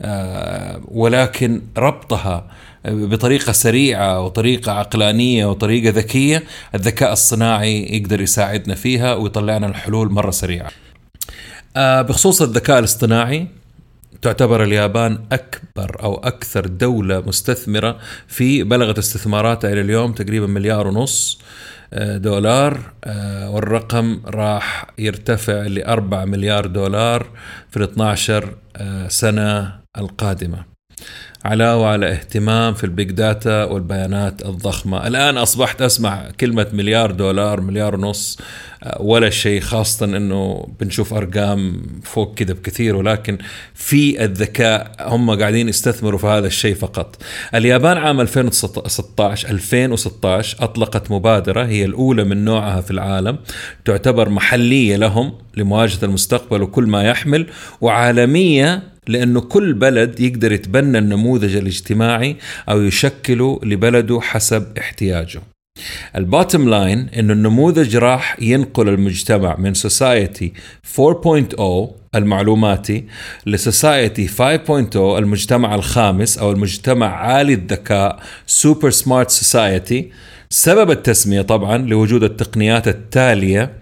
آه، 0.00 0.80
ولكن 0.88 1.62
ربطها 1.78 2.46
بطريقة 2.84 3.52
سريعة 3.52 4.20
وطريقة 4.20 4.72
عقلانية 4.72 5.46
وطريقة 5.46 5.90
ذكية 5.90 6.42
الذكاء 6.74 7.12
الصناعي 7.12 7.96
يقدر 7.96 8.20
يساعدنا 8.20 8.74
فيها 8.74 9.14
ويطلع 9.14 9.56
لنا 9.56 9.66
الحلول 9.66 10.12
مرة 10.12 10.30
سريعة. 10.30 10.70
آه، 11.76 12.02
بخصوص 12.02 12.42
الذكاء 12.42 12.78
الاصطناعي 12.78 13.46
تعتبر 14.22 14.62
اليابان 14.62 15.18
أكبر 15.32 16.02
أو 16.02 16.14
أكثر 16.14 16.66
دولة 16.66 17.20
مستثمرة 17.20 17.98
في 18.26 18.62
بلغت 18.62 18.98
استثماراتها 18.98 19.72
إلى 19.72 19.80
اليوم 19.80 20.12
تقريبا 20.12 20.46
مليار 20.46 20.86
ونص 20.86 21.40
آه، 21.94 22.16
دولار 22.16 22.80
آه، 23.04 23.50
والرقم 23.50 24.20
راح 24.26 24.86
يرتفع 24.98 25.66
ل 25.66 25.82
4 25.82 26.24
مليار 26.24 26.66
دولار 26.66 27.26
في 27.70 27.76
ال 27.76 27.82
12 27.82 28.54
سنة 29.08 29.80
القادمة. 29.98 30.64
علاوة 31.44 31.88
على 31.88 32.12
اهتمام 32.12 32.74
في 32.74 32.84
ال 32.84 32.91
big 32.91 33.10
data 33.10 33.64
والبيانات 33.64 34.46
الضخمة. 34.46 35.06
الآن 35.06 35.36
أصبحت 35.36 35.82
أسمع 35.82 36.30
كلمة 36.40 36.66
مليار 36.72 37.10
دولار 37.10 37.60
مليار 37.60 37.94
ونص 37.94 38.38
آه، 38.38 38.42
ولا 39.00 39.30
شيء 39.30 39.60
خاصة 39.60 40.06
أنه 40.06 40.68
بنشوف 40.80 41.14
أرقام 41.14 41.82
فوق 42.02 42.34
كذا 42.34 42.54
بكثير 42.54 42.96
ولكن 42.96 43.38
في 43.74 44.24
الذكاء 44.24 44.96
هم 45.00 45.30
قاعدين 45.30 45.68
يستثمروا 45.68 46.18
في 46.18 46.26
هذا 46.26 46.46
الشيء 46.46 46.74
فقط. 46.74 47.22
اليابان 47.54 47.96
عام 47.96 48.20
2016 48.20 49.50
2016 49.50 50.64
أطلقت 50.64 51.10
مبادرة 51.10 51.64
هي 51.64 51.84
الأولى 51.84 52.24
من 52.24 52.44
نوعها 52.44 52.80
في 52.80 52.90
العالم 52.90 53.38
تعتبر 53.84 54.28
محلية 54.28 54.96
لهم 54.96 55.32
لمواجهة 55.56 56.04
المستقبل 56.04 56.62
وكل 56.62 56.86
ما 56.86 57.02
يحمل 57.02 57.46
وعالمية 57.80 58.82
لأنه 59.08 59.40
كل 59.40 59.72
بلد 59.72 60.20
يقدر 60.20 60.52
يتبنى 60.52 60.98
النموذج 60.98 61.56
الاجتماعي 61.56 62.36
أو 62.68 62.82
يشكله 62.82 63.60
لبلده 63.62 64.20
حسب 64.20 64.78
احتياجه. 64.78 65.40
ال 66.16 66.23
bottom 66.23 66.68
line 66.68 67.08
إنه 67.18 67.32
النموذج 67.32 67.96
راح 67.96 68.36
ينقل 68.40 68.88
المجتمع 68.88 69.56
من 69.56 69.74
society 69.74 70.52
4.0 70.98 71.62
المعلوماتي 72.14 73.04
ل 73.46 73.56
society 73.56 74.28
5.0 74.28 74.96
المجتمع 74.96 75.74
الخامس 75.74 76.38
أو 76.38 76.52
المجتمع 76.52 77.06
عالي 77.06 77.54
الذكاء 77.54 78.20
super 78.46 78.90
smart 78.90 79.30
society. 79.30 80.10
سبب 80.50 80.90
التسمية 80.90 81.42
طبعا 81.42 81.78
لوجود 81.78 82.22
التقنيات 82.22 82.88
التالية 82.88 83.72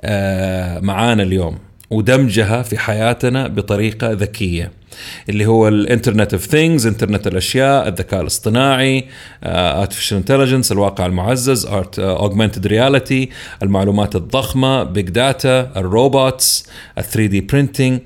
آه، 0.00 0.80
معانا 0.80 1.22
اليوم 1.22 1.58
ودمجها 1.90 2.62
في 2.62 2.78
حياتنا 2.78 3.48
بطريقة 3.48 4.12
ذكية. 4.12 4.79
اللي 5.28 5.46
هو 5.46 5.68
ال 5.68 5.75
internet 5.75 6.32
of 6.32 6.46
things 6.46 6.86
انترنت 6.86 7.26
الأشياء 7.26 7.88
الذكاء 7.88 8.20
الاصطناعي 8.20 9.04
artificial 9.44 10.16
uh, 10.16 10.20
intelligence 10.20 10.72
الواقع 10.72 11.06
المعزز 11.06 11.66
art 11.66 11.98
augmented 11.98 12.66
reality 12.66 13.28
المعلومات 13.62 14.16
الضخمة 14.16 14.82
big 14.82 15.08
data 15.10 16.66
ال 16.98 17.04
robots 17.04 17.26
ال 17.26 17.31
3D 17.31 17.40
printing 17.40 18.00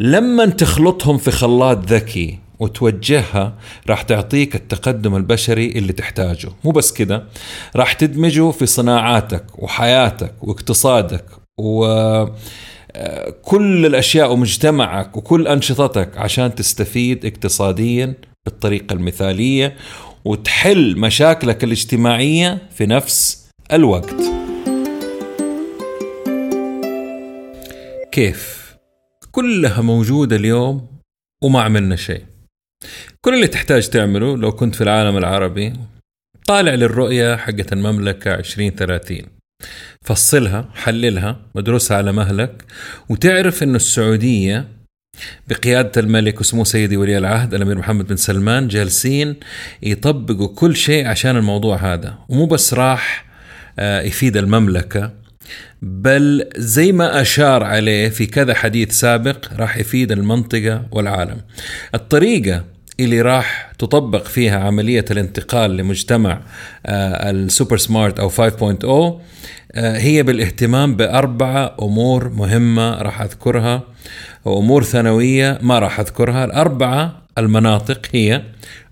لما 0.00 0.46
تخلطهم 0.46 1.18
في 1.18 1.30
خلاط 1.30 1.92
ذكي 1.92 2.38
وتوجهها 2.58 3.54
راح 3.88 4.02
تعطيك 4.02 4.54
التقدم 4.54 5.16
البشري 5.16 5.66
اللي 5.66 5.92
تحتاجه. 5.92 6.48
مو 6.64 6.70
بس 6.70 6.92
كده 6.92 7.24
راح 7.76 7.92
تدمجه 7.92 8.50
في 8.50 8.66
صناعاتك 8.66 9.44
وحياتك 9.58 10.34
واقتصادك 10.42 11.24
و 11.58 11.86
كل 13.42 13.86
الأشياء 13.86 14.32
ومجتمعك 14.32 15.16
وكل 15.16 15.48
أنشطتك 15.48 16.18
عشان 16.18 16.54
تستفيد 16.54 17.26
اقتصاديا 17.26 18.14
بالطريقة 18.44 18.92
المثالية 18.92 19.76
وتحل 20.24 20.98
مشاكلك 20.98 21.64
الاجتماعية 21.64 22.58
في 22.74 22.86
نفس 22.86 23.48
الوقت. 23.72 24.14
كيف؟ 28.12 28.74
كلها 29.30 29.82
موجودة 29.82 30.36
اليوم 30.36 30.86
وما 31.42 31.62
عملنا 31.62 31.96
شيء. 31.96 32.24
كل 33.20 33.34
اللي 33.34 33.46
تحتاج 33.46 33.88
تعمله 33.88 34.36
لو 34.36 34.52
كنت 34.52 34.74
في 34.74 34.80
العالم 34.80 35.16
العربي 35.16 35.72
طالع 36.46 36.74
للرؤية 36.74 37.36
حقت 37.36 37.72
المملكة 37.72 38.34
2030 38.34 39.39
فصلها 40.02 40.68
حللها 40.74 41.40
ودرسها 41.54 41.96
على 41.96 42.12
مهلك. 42.12 42.64
وتعرف 43.08 43.62
إنه 43.62 43.76
السعودية 43.76 44.68
بقيادة 45.48 46.00
الملك 46.00 46.40
وسمو 46.40 46.64
سيدي 46.64 46.96
ولي 46.96 47.18
العهد 47.18 47.54
الأمير 47.54 47.78
محمد 47.78 48.06
بن 48.06 48.16
سلمان 48.16 48.68
جالسين 48.68 49.36
يطبقوا 49.82 50.48
كل 50.54 50.76
شيء 50.76 51.06
عشان 51.06 51.36
الموضوع 51.36 51.76
هذا. 51.76 52.18
ومو 52.28 52.46
بس 52.46 52.74
راح 52.74 53.30
آه، 53.78 54.00
يفيد 54.00 54.36
المملكة 54.36 55.12
بل 55.82 56.48
زي 56.56 56.92
ما 56.92 57.20
أشار 57.20 57.64
عليه 57.64 58.08
في 58.08 58.26
كذا 58.26 58.54
حديث 58.54 58.92
سابق 58.92 59.52
راح 59.52 59.76
يفيد 59.76 60.12
المنطقة 60.12 60.86
والعالم. 60.90 61.40
الطريقة 61.94 62.64
اللي 63.04 63.20
راح 63.20 63.72
تطبق 63.78 64.24
فيها 64.24 64.60
عملية 64.60 65.04
الانتقال 65.10 65.76
لمجتمع 65.76 66.42
آه، 66.86 67.30
السوبر 67.30 67.76
سمارت 67.76 68.20
أو 68.20 68.28
5.0 68.28 69.20
آه، 69.72 69.98
هي 69.98 70.22
بالاهتمام 70.22 70.96
بأربعة 70.96 71.76
أمور 71.82 72.28
مهمة 72.28 73.02
راح 73.02 73.20
أذكرها. 73.22 73.82
وأمور 74.44 74.84
ثانوية 74.84 75.58
ما 75.62 75.78
راح 75.78 76.00
أذكرها. 76.00 76.44
الأربعة 76.44 77.22
المناطق 77.38 78.06
هي 78.12 78.42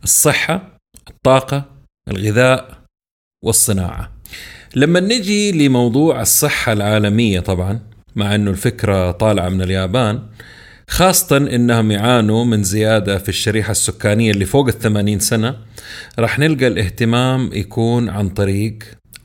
الصحة 0.04 0.78
الطاقة 1.10 1.64
الغذاء 2.08 2.78
والصناعة. 3.44 4.12
لما 4.76 5.00
نجي 5.00 5.52
لموضوع 5.52 6.20
الصحة 6.20 6.72
العالمية 6.72 7.40
طبعا 7.40 7.80
مع 8.16 8.34
أنه 8.34 8.50
الفكرة 8.50 9.10
طالعة 9.10 9.48
من 9.48 9.62
اليابان 9.62 10.22
خاصة 10.88 11.36
انهم 11.36 11.90
يعانوا 11.90 12.44
من 12.44 12.62
زيادة 12.62 13.18
في 13.18 13.28
الشريحة 13.28 13.70
السكانية 13.70 14.30
اللي 14.30 14.44
فوق 14.44 14.66
الثمانين 14.68 15.18
سنة 15.18 15.56
راح 16.18 16.38
نلقى 16.38 16.66
الاهتمام 16.66 17.50
يكون 17.52 18.08
عن 18.08 18.28
طريق 18.28 18.78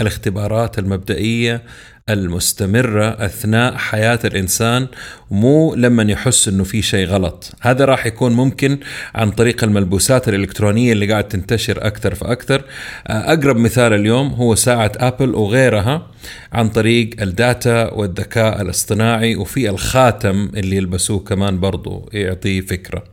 الاختبارات 0.04 0.80
المبدئية 0.80 1.64
المستمرة 2.10 3.26
أثناء 3.26 3.76
حياة 3.76 4.20
الإنسان 4.26 4.88
مو 5.32 5.76
لما 5.76 6.04
يحس 6.04 6.48
أنه 6.48 6.64
في 6.64 6.82
شيء 6.82 7.08
غلط. 7.08 7.52
هذا 7.62 7.86
راح 7.86 8.06
يكون 8.06 8.34
ممكن 8.34 8.80
عن 9.16 9.32
طريق 9.32 9.64
الملبوسات 9.64 10.30
الإلكترونية 10.30 10.92
اللي 10.94 11.12
قاعد 11.12 11.28
تنتشر 11.28 11.88
أكثر 11.88 12.16
فأكثر. 12.16 12.64
أقرب 13.08 13.58
مثال 13.58 13.94
اليوم 13.94 14.28
هو 14.28 14.56
ساعة 14.56 14.92
أبل 14.96 15.36
وغيرها 15.36 16.08
عن 16.54 16.70
طريق 16.70 17.22
ال 17.22 17.36
data 17.36 17.94
والذكاء 17.94 18.62
الاصطناعي 18.62 19.36
وفي 19.36 19.70
الخاتم 19.70 20.52
اللي 20.56 20.76
يلبسوه 20.76 21.20
كمان 21.20 21.60
برضو 21.60 22.10
يعطيه 22.14 22.62
فكرة. 22.62 23.04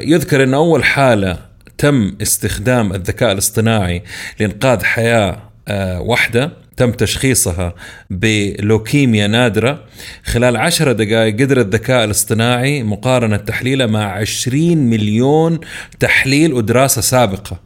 يذكر 0.00 0.42
أن 0.42 0.54
أول 0.54 0.84
حالة 0.84 1.38
تم 1.78 2.16
استخدام 2.22 2.92
الذكاء 2.92 3.32
الاصطناعي 3.32 4.02
لإنقاذ 4.40 4.84
حياة 4.84 5.30
آه، 5.30 5.45
واحدة 5.98 6.52
تم 6.76 6.92
تشخيصها 6.92 7.74
بلوكيميا 8.10 9.26
نادرة 9.26 9.84
خلال 10.24 10.56
عشرة 10.56 10.92
دقائق 10.92 11.34
قدر 11.34 11.60
الذكاء 11.60 12.04
الاصطناعي 12.04 12.82
مقارنة 12.82 13.36
تحليله 13.36 13.86
مع 13.86 14.12
20 14.12 14.76
مليون 14.76 15.60
تحليل 16.00 16.52
ودراسة 16.52 17.00
سابقة. 17.00 17.60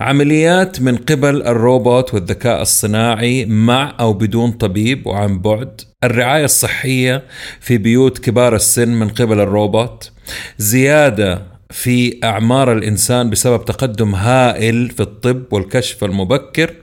عمليات 0.00 0.80
من 0.80 0.96
قبل 0.96 1.42
الروبوت 1.42 2.14
والذكاء 2.14 2.62
الصناعي 2.62 3.44
مع 3.44 3.96
أو 4.00 4.12
بدون 4.12 4.50
طبيب 4.50 5.06
وعن 5.06 5.38
بعد. 5.38 5.80
الرعاية 6.04 6.44
الصحية 6.44 7.22
في 7.60 7.78
بيوت 7.78 8.18
كبار 8.18 8.54
السن 8.54 8.88
من 8.88 9.08
قبل 9.08 9.40
الروبوت. 9.40 10.10
زيادة 10.58 11.42
في 11.70 12.20
أعمار 12.24 12.72
الإنسان 12.72 13.30
بسبب 13.30 13.64
تقدم 13.64 14.14
هائل 14.14 14.90
في 14.90 15.00
الطب 15.00 15.42
والكشف 15.52 16.04
المبكر. 16.04 16.74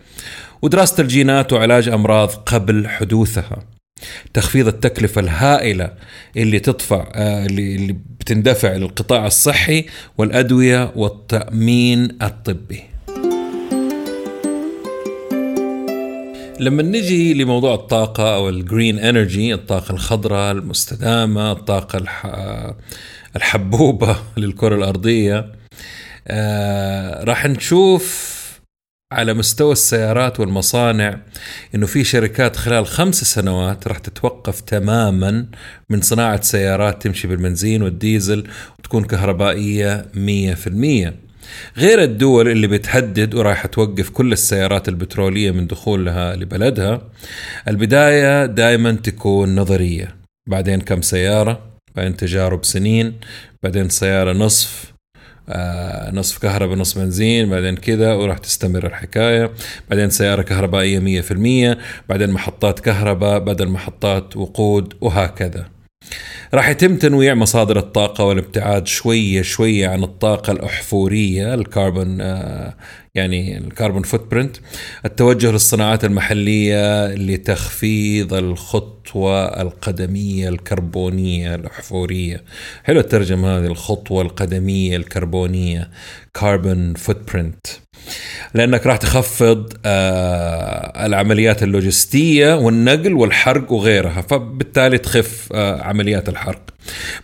ودراسة 0.62 1.02
الجينات 1.04 1.54
وعلاج 1.54 1.90
أمراض 1.90 2.30
قبل 2.30 2.88
حدوثها 2.88 3.66
تخفيض 4.34 4.68
التكلفة 4.68 5.22
الهائلة 5.22 5.94
اللي 6.38 6.60
تدفع 6.60 7.12
آه، 7.16 7.46
اللي 7.46 7.96
بتندفع 8.20 8.76
للقطاع 8.76 9.28
الصحي 9.28 9.86
والأدوية 10.18 10.92
والتأمين 10.96 12.18
الطبي. 12.22 12.84
لما 16.60 16.84
نجي 16.84 17.34
لموضوع 17.34 17.74
الطاقة 17.74 18.36
أو 18.36 18.50
ال 18.50 18.58
green 18.58 19.00
energy 19.00 19.54
الطاقة 19.54 19.92
الخضراء 19.92 20.52
المستدامة 20.52 21.52
الطاقة 21.52 21.98
الح... 21.98 22.26
الحبوبة 23.36 24.16
للكرة 24.38 24.76
الأرضية 24.76 25.52
آه 26.28 27.24
راح 27.24 27.46
نشوف 27.46 28.39
على 29.14 29.34
مستوى 29.34 29.72
السيارات 29.72 30.40
والمصانع 30.40 31.20
إنه 31.76 31.86
في 31.86 32.04
شركات 32.04 32.56
خلال 32.56 32.88
خمس 32.88 33.24
سنوات 33.24 33.88
راح 33.88 33.98
تتوقف 33.98 34.62
تماما 34.62 35.46
من 35.90 36.02
صناعة 36.02 36.42
سيارات 36.42 37.02
تمشي 37.04 37.28
بالبنزين 37.28 37.82
والديزل 37.82 38.48
وتكون 38.80 39.04
كهربائية 39.04 40.06
100% 40.14 41.14
غير 41.78 42.04
الدول 42.04 42.48
اللي 42.48 42.68
بتهدد 42.68 43.36
ورايحة 43.36 43.68
توقف 43.68 44.10
كل 44.10 44.32
السيارات 44.32 44.90
البترولية 44.90 45.52
من 45.52 45.68
دخولها 45.68 46.36
لبلدها 46.36 47.02
البداية 47.68 48.46
دائما 48.46 48.92
تكون 48.92 49.56
نظرية. 49.56 50.16
بعدين 50.48 50.82
كم 50.82 51.02
سيارة؟ 51.02 51.64
بعدين 51.96 52.18
تجارب 52.18 52.66
سنين. 52.66 53.20
بعدين 53.64 53.90
سيارة 53.90 54.34
نصف. 54.34 54.94
نصف 56.14 56.38
كهرباء 56.38 56.78
نصف 56.78 56.98
بنزين 56.98 57.50
بعدين 57.50 57.76
كذا 57.76 58.14
وراح 58.14 58.38
تستمر 58.38 58.86
الحكاية. 58.86 59.52
بعدين 59.90 60.10
سيارة 60.10 60.42
كهربائية 60.42 61.00
مية 61.00 61.22
في 61.22 61.32
المية. 61.32 61.78
بعدين 62.10 62.30
محطات 62.30 62.80
كهرباء 62.80 63.40
بدل 63.40 63.68
محطات 63.68 64.38
وقود 64.38 64.94
وهكذا. 65.02 65.66
راح 66.54 66.70
يتم 66.70 66.96
تنويع 66.98 67.34
مصادر 67.34 67.80
الطاقة 67.80 68.24
والابتعاد 68.24 68.88
شوية 68.88 69.42
شوية 69.42 69.88
عن 69.88 70.04
الطاقة 70.04 70.52
الأحفورية 70.52 71.54
الكربون 71.54 72.22
آه 72.22 72.74
يعني 73.20 73.58
ال 73.58 74.04
carbon 74.04 74.32
footprint 74.32 74.58
التوجه 75.06 75.52
للصناعات 75.52 76.06
المحلية 76.06 77.06
لتخفيض 77.16 78.34
الخطوة 78.34 79.62
القدمية 79.62 80.50
الكربونية 80.50 81.56
الأحفورية. 81.56 82.44
حلو 82.84 83.00
الترجمة 83.00 83.58
هذه 83.58 83.66
الخطوة 83.66 84.22
القدمية 84.22 84.96
الكربونية 84.98 85.90
carbon 86.34 86.94
footprint 86.94 87.68
لأنك 88.54 88.88
راح 88.88 88.98
تخفض 88.98 89.74
آه 89.86 91.06
العمليات 91.06 91.64
اللوجستية 91.64 92.56
والنقل 92.56 93.14
والحرق 93.14 93.72
وغيرها 93.72 94.22
فبالتالي 94.22 94.98
تخف 94.98 95.50
آه 95.54 95.82
عمليات 95.82 96.30
الحرق. 96.30 96.62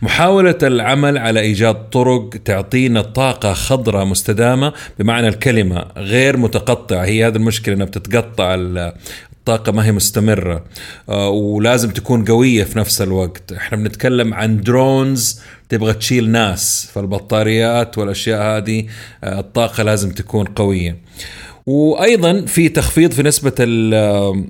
محاولة 0.02 0.58
العمل 0.62 1.18
على 1.18 1.40
إيجاد 1.40 1.90
طرق 1.90 2.30
تعطينا 2.44 3.02
طاقة 3.02 3.52
خضراء 3.52 4.04
مستدامة 4.04 4.72
بمعنى 4.98 5.28
الكلمة 5.28 5.84
غير 5.96 6.36
متقطعة. 6.36 7.04
هي 7.04 7.26
هذه 7.26 7.36
المشكلة 7.36 7.74
أنها 7.74 7.86
بتتقطع 7.86 8.54
الطاقة 8.54 9.72
ما 9.72 9.86
هي 9.86 9.92
مستمرة 9.92 10.64
آه، 11.08 11.28
ولازم 11.28 11.90
تكون 11.90 12.24
قوية 12.24 12.64
في 12.64 12.78
نفس 12.78 13.02
الوقت. 13.02 13.52
إحنا 13.52 13.78
بنتكلم 13.78 14.34
عن 14.34 14.60
drones 14.60 15.40
تبغى 15.68 15.92
تشيل 15.92 16.30
ناس 16.30 16.90
فالبطاريات 16.94 17.98
والأشياء 17.98 18.42
هذه 18.42 18.86
آه، 19.24 19.40
الطاقة 19.40 19.82
لازم 19.82 20.10
تكون 20.10 20.46
قوية. 20.46 20.98
وأيضا 21.66 22.44
في 22.46 22.68
تخفيض 22.68 23.12
في 23.12 23.22
نسبة 23.22 23.52
ال 23.60 24.46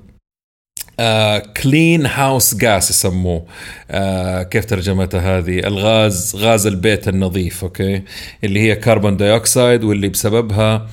clean 1.62 2.06
house 2.06 2.54
gas 2.54 2.90
يسموه. 2.90 3.46
uh, 3.90 3.94
كيف 4.42 4.64
ترجمتها 4.64 5.38
هذه؟ 5.38 5.58
الغاز 5.58 6.36
غاز 6.36 6.66
البيت 6.66 7.08
النظيف 7.08 7.64
أوكي؟ 7.64 8.02
اللي 8.44 8.60
هي 8.60 8.76
carbon 8.76 9.16
dioxide 9.16 9.84
واللي 9.84 10.08
بسببها 10.08 10.86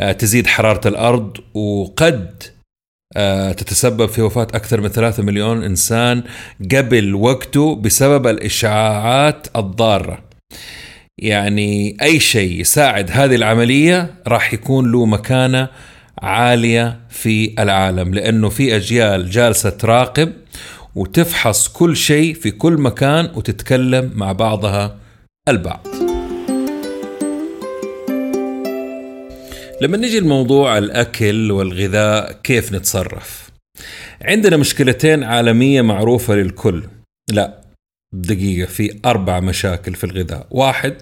uh, 0.00 0.04
تزيد 0.04 0.46
حرارة 0.46 0.88
الأرض 0.88 1.36
وقد 1.54 2.42
uh, 2.42 3.54
تتسبب 3.54 4.06
في 4.06 4.22
وفاة 4.22 4.46
أكثر 4.54 4.80
من 4.80 4.88
3 4.88 5.22
مليون 5.22 5.64
إنسان 5.64 6.22
قبل 6.72 7.14
وقته 7.14 7.74
بسبب 7.74 8.26
الإشعاعات 8.26 9.46
الضارة. 9.56 10.24
يعني 11.18 11.96
أي 12.02 12.20
شيء 12.20 12.60
يساعد 12.60 13.10
هذه 13.10 13.34
العملية 13.34 14.14
راح 14.26 14.54
يكون 14.54 14.92
له 14.92 15.06
مكانة 15.06 15.68
عالية 16.22 17.00
في 17.08 17.54
العالم 17.58 18.14
لأنه 18.14 18.48
في 18.48 18.76
أجيال 18.76 19.30
جالسة 19.30 19.70
تراقب 19.70 20.32
وتفحص 20.94 21.68
كل 21.68 21.96
شيء 21.96 22.34
في 22.34 22.50
كل 22.50 22.72
مكان 22.72 23.30
وتتكلم 23.34 24.10
مع 24.14 24.32
بعضها 24.32 24.98
البعض. 25.48 25.86
لما 29.80 29.96
نجي 29.96 30.20
لموضوع 30.20 30.78
الأكل 30.78 31.50
والغذاء 31.50 32.32
كيف 32.32 32.72
نتصرف؟ 32.72 33.50
عندنا 34.22 34.56
مشكلتين 34.56 35.24
عالمية 35.24 35.82
معروفة 35.82 36.34
للكل. 36.34 36.82
لا 37.32 37.60
دقيقة 38.14 38.66
في 38.66 39.00
أربع 39.04 39.40
مشاكل 39.40 39.94
في 39.94 40.04
الغذاء 40.04 40.46
واحد 40.50 40.94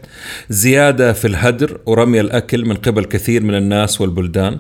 زيادة 0.50 1.12
في 1.12 1.24
الهدر 1.26 1.80
ورمي 1.86 2.20
الأكل 2.20 2.64
من 2.64 2.76
قبل 2.76 3.04
كثير 3.04 3.42
من 3.42 3.54
الناس 3.54 4.00
والبلدان 4.00 4.58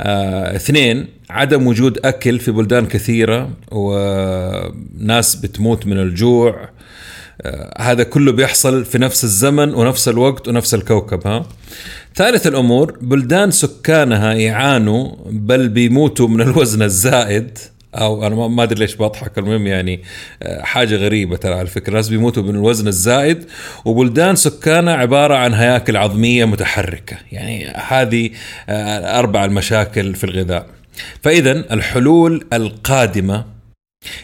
آه، 0.00 0.56
اثنين 0.56 1.06
عدم 1.30 1.66
وجود 1.66 1.98
أكل 2.04 2.38
في 2.38 2.50
بلدان 2.50 2.86
كثيرة 2.86 3.50
وناس 3.72 5.34
بتموت 5.36 5.86
من 5.86 5.98
الجوع. 5.98 6.68
آه، 7.42 7.82
هذا 7.82 8.02
كله 8.02 8.32
بيحصل 8.32 8.84
في 8.84 8.98
نفس 8.98 9.24
الزمن 9.24 9.74
ونفس 9.74 10.08
الوقت 10.08 10.48
ونفس 10.48 10.74
الكوكب 10.74 11.26
ها؟ 11.26 11.46
ثالث 12.14 12.46
الأمور 12.46 12.98
بلدان 13.00 13.50
سكانها 13.50 14.32
يعانوا 14.32 15.14
بل 15.30 15.68
بيموتوا 15.68 16.28
من 16.28 16.40
الوزن 16.40 16.82
الزائد. 16.82 17.58
أو 17.94 18.26
أنا 18.26 18.34
ما 18.34 18.62
أدري 18.62 18.78
ليش 18.78 18.94
بضحك. 18.94 19.38
المهم 19.38 19.66
يعني 19.66 20.02
آه، 20.42 20.62
حاجة 20.62 20.96
غريبة 20.96 21.36
ترى 21.36 21.54
على 21.54 21.66
فكرة. 21.66 21.88
الناس 21.88 22.08
بيموتوا 22.08 22.42
من 22.42 22.50
الوزن 22.50 22.88
الزائد 22.88 23.44
وبلدان 23.84 24.36
سكانها 24.36 24.94
عبارة 24.94 25.34
عن 25.34 25.54
هياكل 25.54 25.96
عظمية 25.96 26.44
متحركة. 26.44 27.16
يعني 27.32 27.66
هذه 27.66 28.30
آه، 28.68 29.18
أربع 29.18 29.44
المشاكل 29.44 30.14
في 30.14 30.24
الغذاء. 30.24 30.66
فاذا 31.22 31.52
الحلول 31.74 32.46
القادمة 32.52 33.44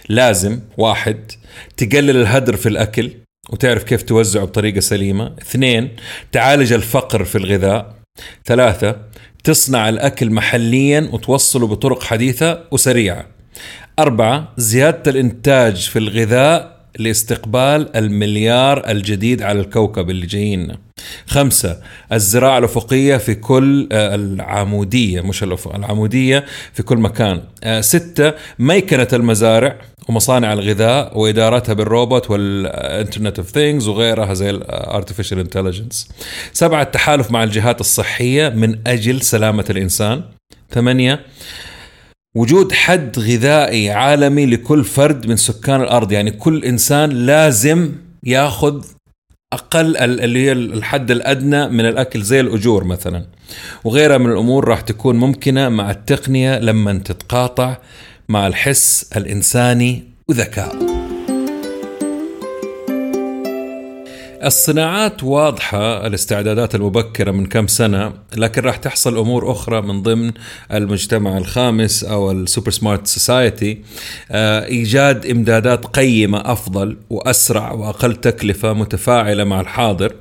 لازم 0.08 0.60
واحد 0.78 1.32
تقلل 1.76 2.16
الهدر 2.16 2.56
في 2.56 2.68
الأكل 2.68 3.10
وتعرف 3.50 3.82
كيف 3.82 4.02
توزعه 4.02 4.44
بطريقة 4.44 4.80
سليمة. 4.80 5.34
اثنين 5.42 5.88
تعالج 6.32 6.72
الفقر 6.72 7.24
في 7.24 7.38
الغذاء. 7.38 7.94
ثلاثة 8.46 8.96
تصنع 9.44 9.88
الأكل 9.88 10.30
محليا 10.30 11.08
وتوصله 11.12 11.66
بطرق 11.66 12.02
حديثة 12.02 12.64
وسريعة. 12.70 13.26
أربعة 13.98 14.52
زيادة 14.56 15.10
الإنتاج 15.10 15.76
في 15.76 15.98
الغذاء 15.98 16.80
لاستقبال 16.98 17.96
المليار 17.96 18.90
الجديد 18.90 19.42
على 19.42 19.60
الكوكب 19.60 20.10
اللي 20.10 20.26
جايين. 20.26 20.76
خمسة 21.26 21.78
الزراعة 22.12 22.58
الأفقية 22.58 23.16
في 23.16 23.34
كل 23.34 23.88
آه، 23.92 24.14
العمودية 24.14 25.20
مش 25.20 25.42
الأفق 25.42 25.74
العمودية 25.74 26.44
في 26.72 26.82
كل 26.82 26.96
مكان. 26.96 27.42
آه، 27.64 27.80
ستة 27.80 28.32
ميكنة 28.58 29.08
المزارع 29.12 29.76
ومصانع 30.08 30.52
الغذاء 30.52 31.18
وإدارتها 31.18 31.72
بالروبوت 31.72 32.30
وال 32.30 32.52
internet 32.52 33.38
of 33.38 33.50
things 33.50 33.88
وغيرها 33.88 34.34
زي 34.34 34.50
ال 34.50 34.58
artificial 34.58 35.38
intelligence 35.38 36.08
سبعة 36.52 36.82
التحالف 36.82 37.30
مع 37.30 37.44
الجهات 37.44 37.80
الصحية 37.80 38.48
من 38.48 38.78
أجل 38.86 39.20
سلامة 39.22 39.64
الإنسان. 39.70 40.22
ثمانية 40.70 41.20
وجود 42.34 42.72
حد 42.72 43.18
غذائي 43.18 43.90
عالمي 43.90 44.46
لكل 44.46 44.84
فرد 44.84 45.26
من 45.26 45.36
سكان 45.36 45.82
الأرض. 45.82 46.12
يعني 46.12 46.30
كل 46.30 46.64
إنسان 46.64 47.10
لازم 47.10 47.92
ياخذ 48.24 48.84
أقل 49.52 49.96
اللي 49.96 50.46
هي 50.46 50.52
الحد 50.52 51.10
الأدنى 51.10 51.68
من 51.68 51.80
الأكل 51.86 52.22
زي 52.22 52.40
الأجور 52.40 52.84
مثلا. 52.84 53.26
وغيرها 53.84 54.18
من 54.18 54.30
الأمور 54.30 54.68
راح 54.68 54.80
تكون 54.80 55.16
ممكنة 55.16 55.68
مع 55.68 55.90
التقنية 55.90 56.58
لما 56.58 56.98
تتقاطع 56.98 57.76
مع 58.28 58.46
الحس 58.46 59.10
الإنساني 59.16 60.04
وذكائه 60.28 60.99
الصناعات 64.44 65.24
واضحة 65.24 66.06
الاستعدادات 66.06 66.74
المبكرة 66.74 67.30
من 67.30 67.46
كم 67.46 67.66
سنة 67.66 68.12
لكن 68.36 68.62
راح 68.62 68.76
تحصل 68.76 69.18
أمور 69.18 69.52
أخرى 69.52 69.80
من 69.80 70.02
ضمن 70.02 70.32
المجتمع 70.72 71.38
الخامس 71.38 72.04
أو 72.04 72.30
ال 72.30 72.37
super 72.37 72.70
smart 72.70 73.06
society. 73.06 73.82
إيجاد 74.32 75.26
إمدادات 75.26 75.86
قيمة 75.86 76.42
أفضل 76.44 76.96
وأسرع 77.10 77.72
وأقل 77.72 78.16
تكلفة 78.16 78.72
متفاعلة 78.72 79.44
مع 79.44 79.60
الحاضر 79.60 80.12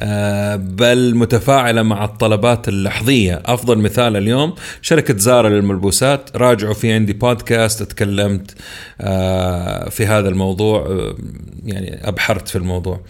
آه، 0.00 0.56
بل 0.56 1.14
متفاعلة 1.14 1.82
مع 1.82 2.04
الطلبات 2.04 2.68
اللحظية. 2.68 3.42
أفضل 3.46 3.78
مثال 3.78 4.16
اليوم 4.16 4.54
شركة 4.82 5.18
زارا 5.18 5.48
للملبوسات. 5.48 6.36
راجعوا 6.36 6.74
في 6.74 6.92
عندي 6.92 7.12
بودكاست 7.12 7.82
تكلمت 7.82 8.54
آه، 9.00 9.88
في 9.88 10.06
هذا 10.06 10.28
الموضوع 10.28 10.80
آه، 10.80 11.14
يعني 11.64 12.08
أبحرت 12.08 12.48
في 12.48 12.56
الموضوع. 12.56 13.00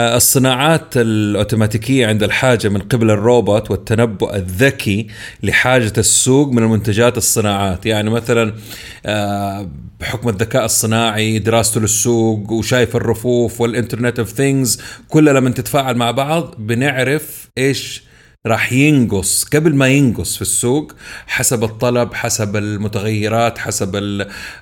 الصناعات 0.00 0.96
الأوتوماتيكية 0.96 2.06
عند 2.06 2.22
الحاجة 2.22 2.68
من 2.68 2.80
قبل 2.80 3.10
الروبوت 3.10 3.70
والتنبؤ 3.70 4.34
الذكي 4.36 5.06
لحاجة 5.42 5.92
السوق 5.98 6.48
من 6.48 6.62
المنتجات 6.62 7.16
الصناعات. 7.16 7.86
يعني 7.86 8.10
مثلا 8.10 8.54
بحكم 10.00 10.28
الذكاء 10.28 10.64
الصناعي 10.64 11.38
دراسته 11.38 11.80
للسوق 11.80 12.52
وشايف 12.52 12.96
الرفوف 12.96 13.60
وال 13.60 13.72
internet 13.72 14.18
of 14.18 14.28
things 14.32 14.80
كلها 15.08 15.32
لما 15.32 15.50
تتفاعل 15.50 15.96
مع 15.96 16.10
بعض 16.10 16.54
بنعرف 16.58 17.48
إيش 17.58 18.09
راح 18.46 18.72
ينقص 18.72 19.44
قبل 19.44 19.74
ما 19.74 19.88
ينقص 19.88 20.36
في 20.36 20.42
السوق 20.42 20.92
حسب 21.26 21.64
الطلب 21.64 22.14
حسب 22.14 22.56
المتغيرات 22.56 23.58
حسب 23.58 23.96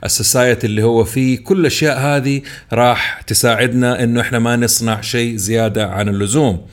السوسايتي 0.05 0.67
اللي 0.67 0.83
هو 0.83 1.05
فيه 1.05 1.38
كل 1.45 1.61
الأشياء 1.61 1.99
هذه 1.99 2.43
راح 2.73 3.21
تساعدنا 3.27 4.03
إنه 4.05 4.21
إحنا 4.21 4.38
ما 4.38 4.57
نصنع 4.57 5.01
شيء 5.01 5.37
زيادة 5.37 5.87
عن 5.87 6.09
اللزوم. 6.09 6.67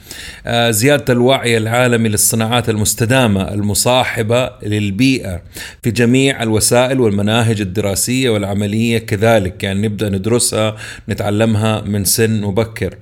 آه 0.46 0.70
زيادة 0.70 1.12
الوعي 1.12 1.56
العالمي 1.56 2.08
للصناعات 2.08 2.68
المستدامة 2.68 3.54
المصاحبة 3.54 4.50
للبيئة 4.62 5.42
في 5.82 5.90
جميع 5.90 6.42
الوسائل 6.42 7.00
والمناهج 7.00 7.60
الدراسية 7.60 8.30
والعملية 8.30 8.98
كذلك. 8.98 9.62
يعني 9.64 9.88
نبدأ 9.88 10.08
ندرسها 10.08 10.76
نتعلمها 11.08 11.80
من 11.80 12.04
سن 12.04 12.40
مبكر. 12.40 12.94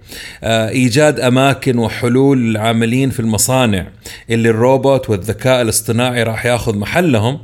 آه 0.42 0.68
إيجاد 0.68 1.20
أماكن 1.20 1.78
وحلول 1.78 2.38
للعاملين 2.38 3.10
في 3.10 3.20
المصانع. 3.20 3.93
اللي 4.30 4.50
الروبوت 4.50 5.10
والذكاء 5.10 5.62
الاصطناعي 5.62 6.22
راح 6.22 6.46
ياخذ 6.46 6.78
محلهم 6.78 7.40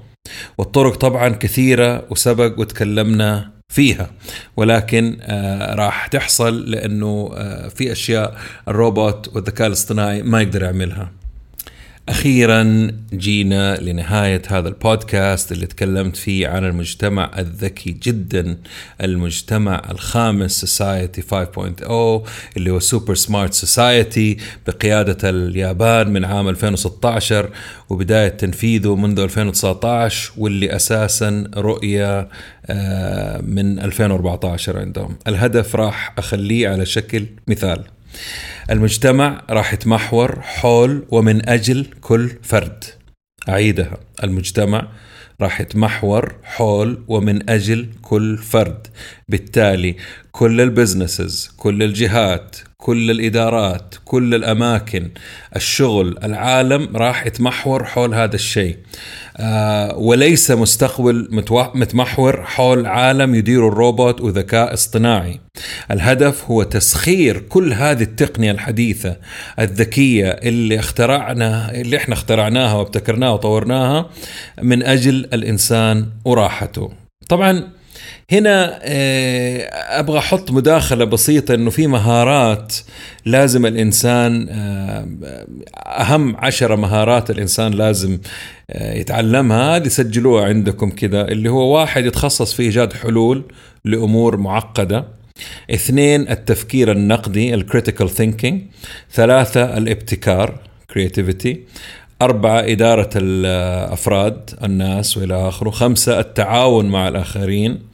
والطرق 0.58 0.96
طبعا 0.96 1.28
كثيرة 1.28 2.04
وسبق 2.10 2.58
وتكلمنا 2.58 3.50
فيها. 3.68 4.10
ولكن 4.56 5.18
آه 5.22 5.74
راح 5.74 6.06
تحصل 6.06 6.70
لأنه 6.70 7.30
آه 7.34 7.68
في 7.68 7.92
أشياء 7.92 8.36
الروبوت 8.68 9.36
والذكاء 9.36 9.66
الاصطناعي 9.66 10.22
ما 10.22 10.40
يقدر 10.42 10.62
يعملها. 10.62 11.19
أخيرا 12.08 12.90
جينا 13.12 13.76
لنهاية 13.76 14.42
هذا 14.48 14.68
البودكاست 14.68 15.52
اللي 15.52 15.66
تكلمت 15.66 16.16
فيه 16.16 16.48
عن 16.48 16.64
المجتمع 16.64 17.30
الذكي 17.38 17.90
جدا 17.90 18.58
المجتمع 19.00 19.82
الخامس 19.90 20.60
سوسايتي 20.60 21.22
5.0 21.22 22.28
اللي 22.56 22.70
هو 22.70 22.78
super 22.78 23.14
smart 23.14 23.54
society 23.54 24.36
بقيادة 24.66 25.30
اليابان 25.30 26.10
من 26.10 26.24
عام 26.24 26.48
2016 26.48 27.50
وبداية 27.90 28.28
تنفيذه 28.28 28.96
منذ 28.96 29.20
2019 29.20 30.32
واللي 30.36 30.76
أساسا 30.76 31.50
رؤية 31.56 32.28
آه، 32.66 33.40
من 33.40 33.78
2014 33.78 34.78
عندهم. 34.78 35.16
الهدف 35.28 35.76
راح 35.76 36.14
أخليه 36.18 36.68
على 36.68 36.86
شكل 36.86 37.26
مثال. 37.48 37.84
المجتمع 38.70 39.42
راح 39.50 39.72
يتمحور 39.72 40.40
حول 40.40 41.06
ومن 41.10 41.48
أجل 41.48 41.86
كل 42.00 42.30
فرد. 42.42 42.84
أعيدها. 43.48 43.98
المجتمع 44.24 44.88
راح 45.40 45.60
يتمحور 45.60 46.34
حول 46.42 47.04
ومن 47.08 47.50
أجل 47.50 47.88
كل 48.02 48.38
فرد. 48.38 48.86
بالتالي 49.28 49.96
كل 50.32 50.60
البزنسز 50.60 51.50
كل 51.56 51.82
الجهات 51.82 52.56
كل 52.80 53.10
الإدارات 53.10 53.94
كل 54.04 54.34
الأماكن 54.34 55.10
الشغل 55.56 56.18
العالم 56.24 56.96
راح 56.96 57.26
يتمحور 57.26 57.84
حول 57.84 58.14
هذا 58.14 58.34
الشيء. 58.34 58.76
آه 59.36 59.96
وليس 59.96 60.50
مستقبل 60.50 61.28
متمحور 61.74 62.42
حول 62.42 62.86
عالم 62.86 63.34
يدير 63.34 63.68
الروبوت 63.68 64.20
وذكاء 64.20 64.74
اصطناعي. 64.74 65.40
الهدف 65.90 66.44
هو 66.44 66.62
تسخير 66.62 67.38
كل 67.38 67.72
هذه 67.72 68.02
التقنية 68.02 68.50
الحديثة 68.50 69.16
الذكية 69.58 70.28
اللي 70.28 70.78
اخترعنا 70.78 71.70
اللي 71.74 71.96
إحنا 71.96 72.14
اخترعناها 72.14 72.74
وابتكرناها 72.74 73.30
وطورناها 73.30 74.10
من 74.62 74.82
أجل 74.82 75.14
الإنسان 75.32 76.06
وراحته. 76.24 76.92
طبعا 77.28 77.79
هنا 78.32 78.78
آه، 78.82 79.60
أبغى 80.00 80.18
أحط 80.18 80.50
مداخلة 80.50 81.04
بسيطة 81.04 81.54
إنه 81.54 81.70
في 81.70 81.86
مهارات 81.86 82.76
لازم 83.26 83.66
الإنسان 83.66 84.48
آه، 84.50 85.08
أهم 85.76 86.36
عشرة 86.36 86.76
مهارات 86.76 87.30
الإنسان 87.30 87.72
لازم 87.72 88.18
آه، 88.70 88.94
يتعلمها 88.94 89.76
هذه 89.76 89.88
سجلوها 89.88 90.44
عندكم 90.44 90.90
كذا 90.90 91.28
اللي 91.28 91.48
هو 91.48 91.76
واحد 91.76 92.04
يتخصص 92.04 92.54
في 92.54 92.62
إيجاد 92.62 92.92
حلول 92.92 93.44
لأمور 93.84 94.36
معقدة 94.36 95.04
اثنين 95.70 96.28
التفكير 96.28 96.92
النقدي 96.92 97.54
ال 97.54 97.61
critical 97.61 98.10
thinking 98.10 98.62
ثلاثة 99.12 99.76
الابتكار 99.76 100.58
creativity 100.92 101.56
أربعة 102.22 102.60
إدارة 102.60 103.10
الأفراد 103.16 104.50
الناس 104.64 105.16
وإلى 105.16 105.48
آخره 105.48 105.70
خمسة 105.70 106.20
التعاون 106.20 106.86
مع 106.86 107.08
الآخرين. 107.08 107.89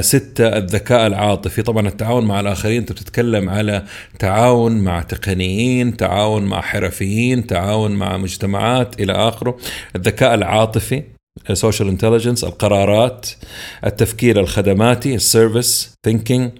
ستة 0.00 0.46
الذكاء 0.58 1.06
العاطفي. 1.06 1.62
طبعا 1.62 1.88
التعاون 1.88 2.24
مع 2.24 2.40
الآخرين 2.40 2.76
أنت 2.76 2.92
بتتكلم 2.92 3.50
على 3.50 3.84
تعاون 4.18 4.80
مع 4.80 5.02
تقنيين 5.02 5.96
تعاون 5.96 6.42
مع 6.42 6.60
حرفيين 6.60 7.46
تعاون 7.46 7.92
مع 7.92 8.16
مجتمعات 8.16 9.00
إلى 9.00 9.12
آخره. 9.12 9.56
الذكاء 9.96 10.34
العاطفي 10.34 11.02
ال 11.50 11.55
social 11.55 11.88
intelligence 11.88 12.44
القرارات 12.44 13.26
التفكير 13.86 14.40
الخدماتي 14.40 15.14
ال 15.14 15.24
service 15.24 15.94
thinking 16.04 16.50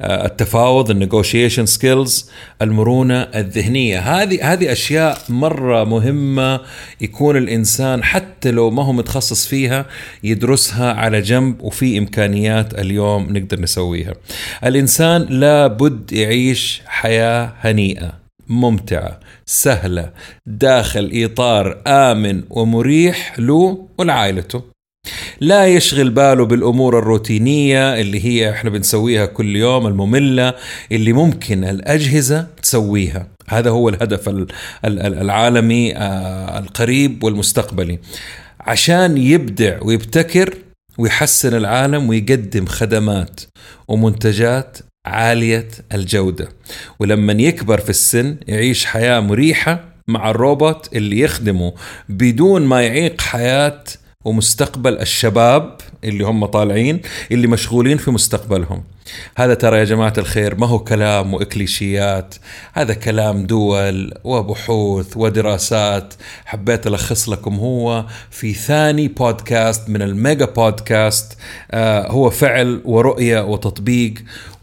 التفاوض 0.00 0.90
ال 0.90 0.96
negotiation 0.96 1.66
skills 1.66 2.30
المرونة 2.62 3.22
الذهنية. 3.22 3.98
هذه 3.98 4.52
هذه 4.52 4.72
أشياء 4.72 5.18
مرة 5.28 5.84
مهمة 5.84 6.60
يكون 7.00 7.36
الإنسان 7.36 8.04
حتى 8.04 8.50
لو 8.50 8.70
ما 8.70 8.84
هو 8.84 8.92
متخصص 8.92 9.46
فيها 9.46 9.86
يدرسها 10.22 10.92
على 10.92 11.20
جنب 11.20 11.62
وفي 11.62 11.98
إمكانيات 11.98 12.78
اليوم 12.78 13.36
نقدر 13.36 13.60
نسويها. 13.60 14.14
الإنسان 14.64 15.22
لابد 15.22 16.12
يعيش 16.12 16.82
حياة 16.86 17.52
هنيئة. 17.60 18.27
ممتعة 18.48 19.20
سهلة 19.46 20.10
داخل 20.46 21.10
إطار 21.14 21.82
آمن 21.86 22.42
ومريح 22.50 23.38
له 23.38 23.88
ولعائلته. 23.98 24.62
لا 25.40 25.66
يشغل 25.66 26.10
باله 26.10 26.44
بالأمور 26.44 26.98
الروتينية 26.98 28.00
اللي 28.00 28.24
هي 28.24 28.50
إحنا 28.50 28.70
بنسويها 28.70 29.26
كل 29.26 29.56
يوم 29.56 29.86
المملة 29.86 30.54
اللي 30.92 31.12
ممكن 31.12 31.64
الأجهزة 31.64 32.46
تسويها. 32.62 33.28
هذا 33.48 33.70
هو 33.70 33.88
الهدف 33.88 34.46
العالمي 34.84 35.96
آه، 35.96 36.58
القريب 36.58 37.24
والمستقبلي. 37.24 37.98
عشان 38.60 39.16
يبدع 39.16 39.78
ويبتكر 39.82 40.54
ويحسن 40.98 41.56
العالم 41.56 42.08
ويقدم 42.08 42.66
خدمات 42.66 43.40
ومنتجات 43.88 44.78
عالية 45.08 45.68
الجودة. 45.94 46.48
ولما 46.98 47.32
يكبر 47.32 47.80
في 47.80 47.90
السن 47.90 48.36
يعيش 48.48 48.84
حياة 48.84 49.20
مريحة 49.20 49.84
مع 50.08 50.30
الروبوت 50.30 50.88
اللي 50.92 51.20
يخدمه 51.20 51.72
بدون 52.08 52.62
ما 52.62 52.82
يعيق 52.82 53.20
حياة 53.20 53.84
ومستقبل 54.24 54.98
الشباب 54.98 55.76
اللي 56.04 56.24
هم 56.24 56.46
طالعين 56.46 57.00
اللي 57.32 57.46
مشغولين 57.46 57.96
في 57.96 58.10
مستقبلهم. 58.10 58.84
هذا 59.36 59.54
ترى 59.54 59.78
يا 59.78 59.84
جماعة 59.84 60.12
الخير 60.18 60.54
ما 60.54 60.66
هو 60.66 60.78
كلام 60.78 61.34
وإكليشيات 61.34 62.34
هذا 62.72 62.94
كلام 62.94 63.46
دول 63.46 64.14
وبحوث 64.24 65.16
ودراسات 65.16 66.14
حبيت 66.44 66.86
ألخص 66.86 67.28
لكم 67.28 67.54
هو 67.54 68.04
في 68.30 68.54
ثاني 68.54 69.08
بودكاست 69.08 69.88
من 69.88 70.02
الميجا 70.02 70.44
بودكاست 70.44 71.38
آه 71.70 72.10
هو 72.10 72.30
فعل 72.30 72.82
ورؤية 72.84 73.44
وتطبيق 73.44 74.14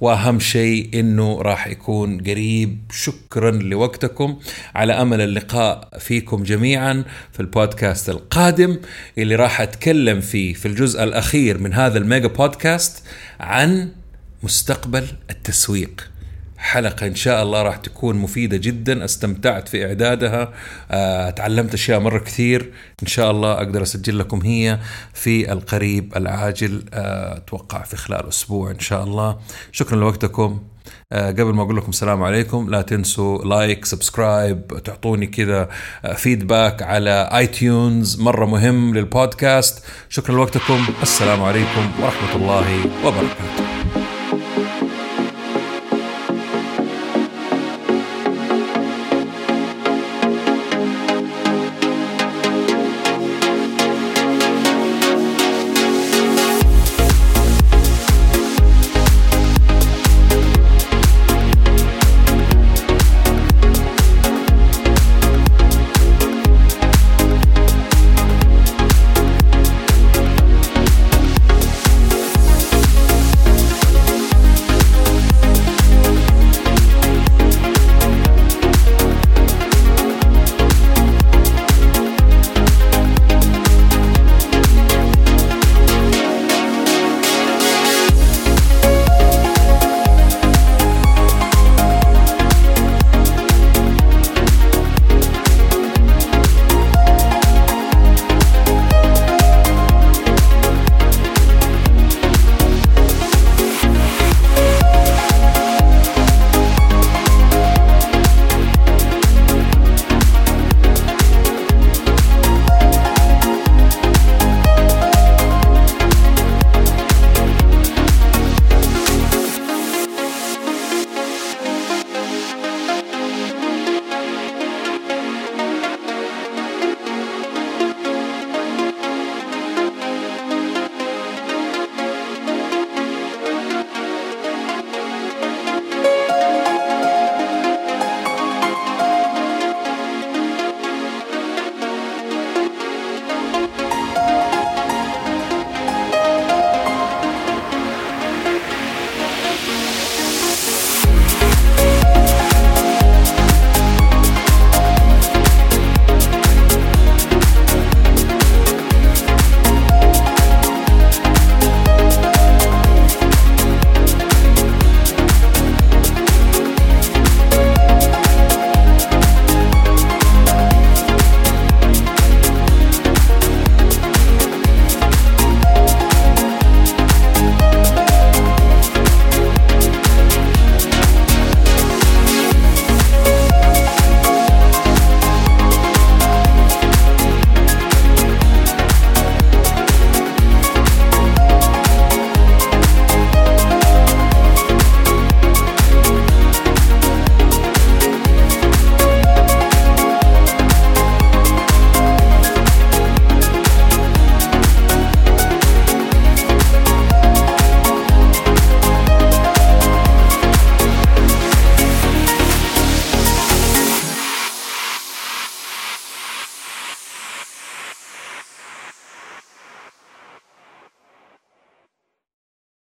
وأهم 0.02 0.40
شيء 0.40 0.90
إنه 0.94 1.42
راح 1.42 1.68
يكون 1.68 2.22
قريب. 2.22 2.78
شكرا 2.92 3.52
لوقتكم. 3.52 4.40
على 4.76 4.94
أمل 4.94 5.22
اللقاء 5.22 5.90
فيكم 6.00 6.44
جميعا 6.44 7.04
في 7.32 7.40
البودكاست 7.40 8.10
القادم 8.10 8.78
اللي 9.18 9.36
راح 9.36 9.62
أتكلم 9.62 10.22
فيه 10.22 10.54
في 10.54 10.68
الجزء 10.68 11.04
الأخير 11.04 11.58
من 11.58 11.74
هذا 11.74 11.98
ال 11.98 12.04
mega 12.04 12.28
بودكاست 12.28 13.04
عن 13.40 13.90
مستقبل 14.46 15.08
التسويق. 15.30 16.10
حلقة 16.58 17.08
إن 17.08 17.16
شاء 17.16 17.44
الله 17.44 17.62
راح 17.62 17.78
تكون 17.78 18.16
مفيدة 18.16 18.58
جدا. 18.58 19.06
استمتعت 19.06 19.68
في 19.68 19.86
إعدادها. 19.86 20.54
آه، 20.92 21.30
تعلمت 21.30 21.74
أشياء 21.74 22.00
مرة 22.00 22.20
كثير. 22.20 22.72
إن 23.04 23.08
شاء 23.08 23.32
الله 23.32 23.54
أقدر 23.54 23.82
أسجل 23.82 24.20
لكم 24.20 24.42
هي 24.42 24.80
في 25.14 25.52
القريب 25.52 26.18
العاجل. 26.18 26.84
آه، 26.94 27.38
أتوقع 27.38 27.84
في 27.84 27.98
خلال 27.98 28.28
أسبوع 28.28 28.72
إن 28.72 28.80
شاء 28.80 29.04
الله. 29.04 29.38
شكرا 29.72 29.98
لوقتكم. 29.98 30.62
آه، 31.12 31.32
قبل 31.32 31.54
ما 31.54 31.62
أقول 31.64 31.78
لكم 31.78 31.90
السلام 31.90 32.24
عليكم 32.24 32.70
لا 32.70 32.82
تنسوا 32.82 33.46
like 33.46 33.86
subscribe 33.86 34.68
تعطوني 34.84 35.28
كذا 35.28 35.70
فيدباك 36.16 36.82
على 36.82 37.30
اي 37.34 37.48
تيونز 37.48 38.20
مرة 38.20 38.46
مهم 38.46 38.96
للبودكاست 38.96 39.84
شكرا 40.10 40.36
لوقتكم. 40.36 40.86
السلام 41.02 41.44
عليكم 41.44 41.92
ورحمة 42.02 42.36
الله 42.36 42.86
وبركاته. 43.06 44.05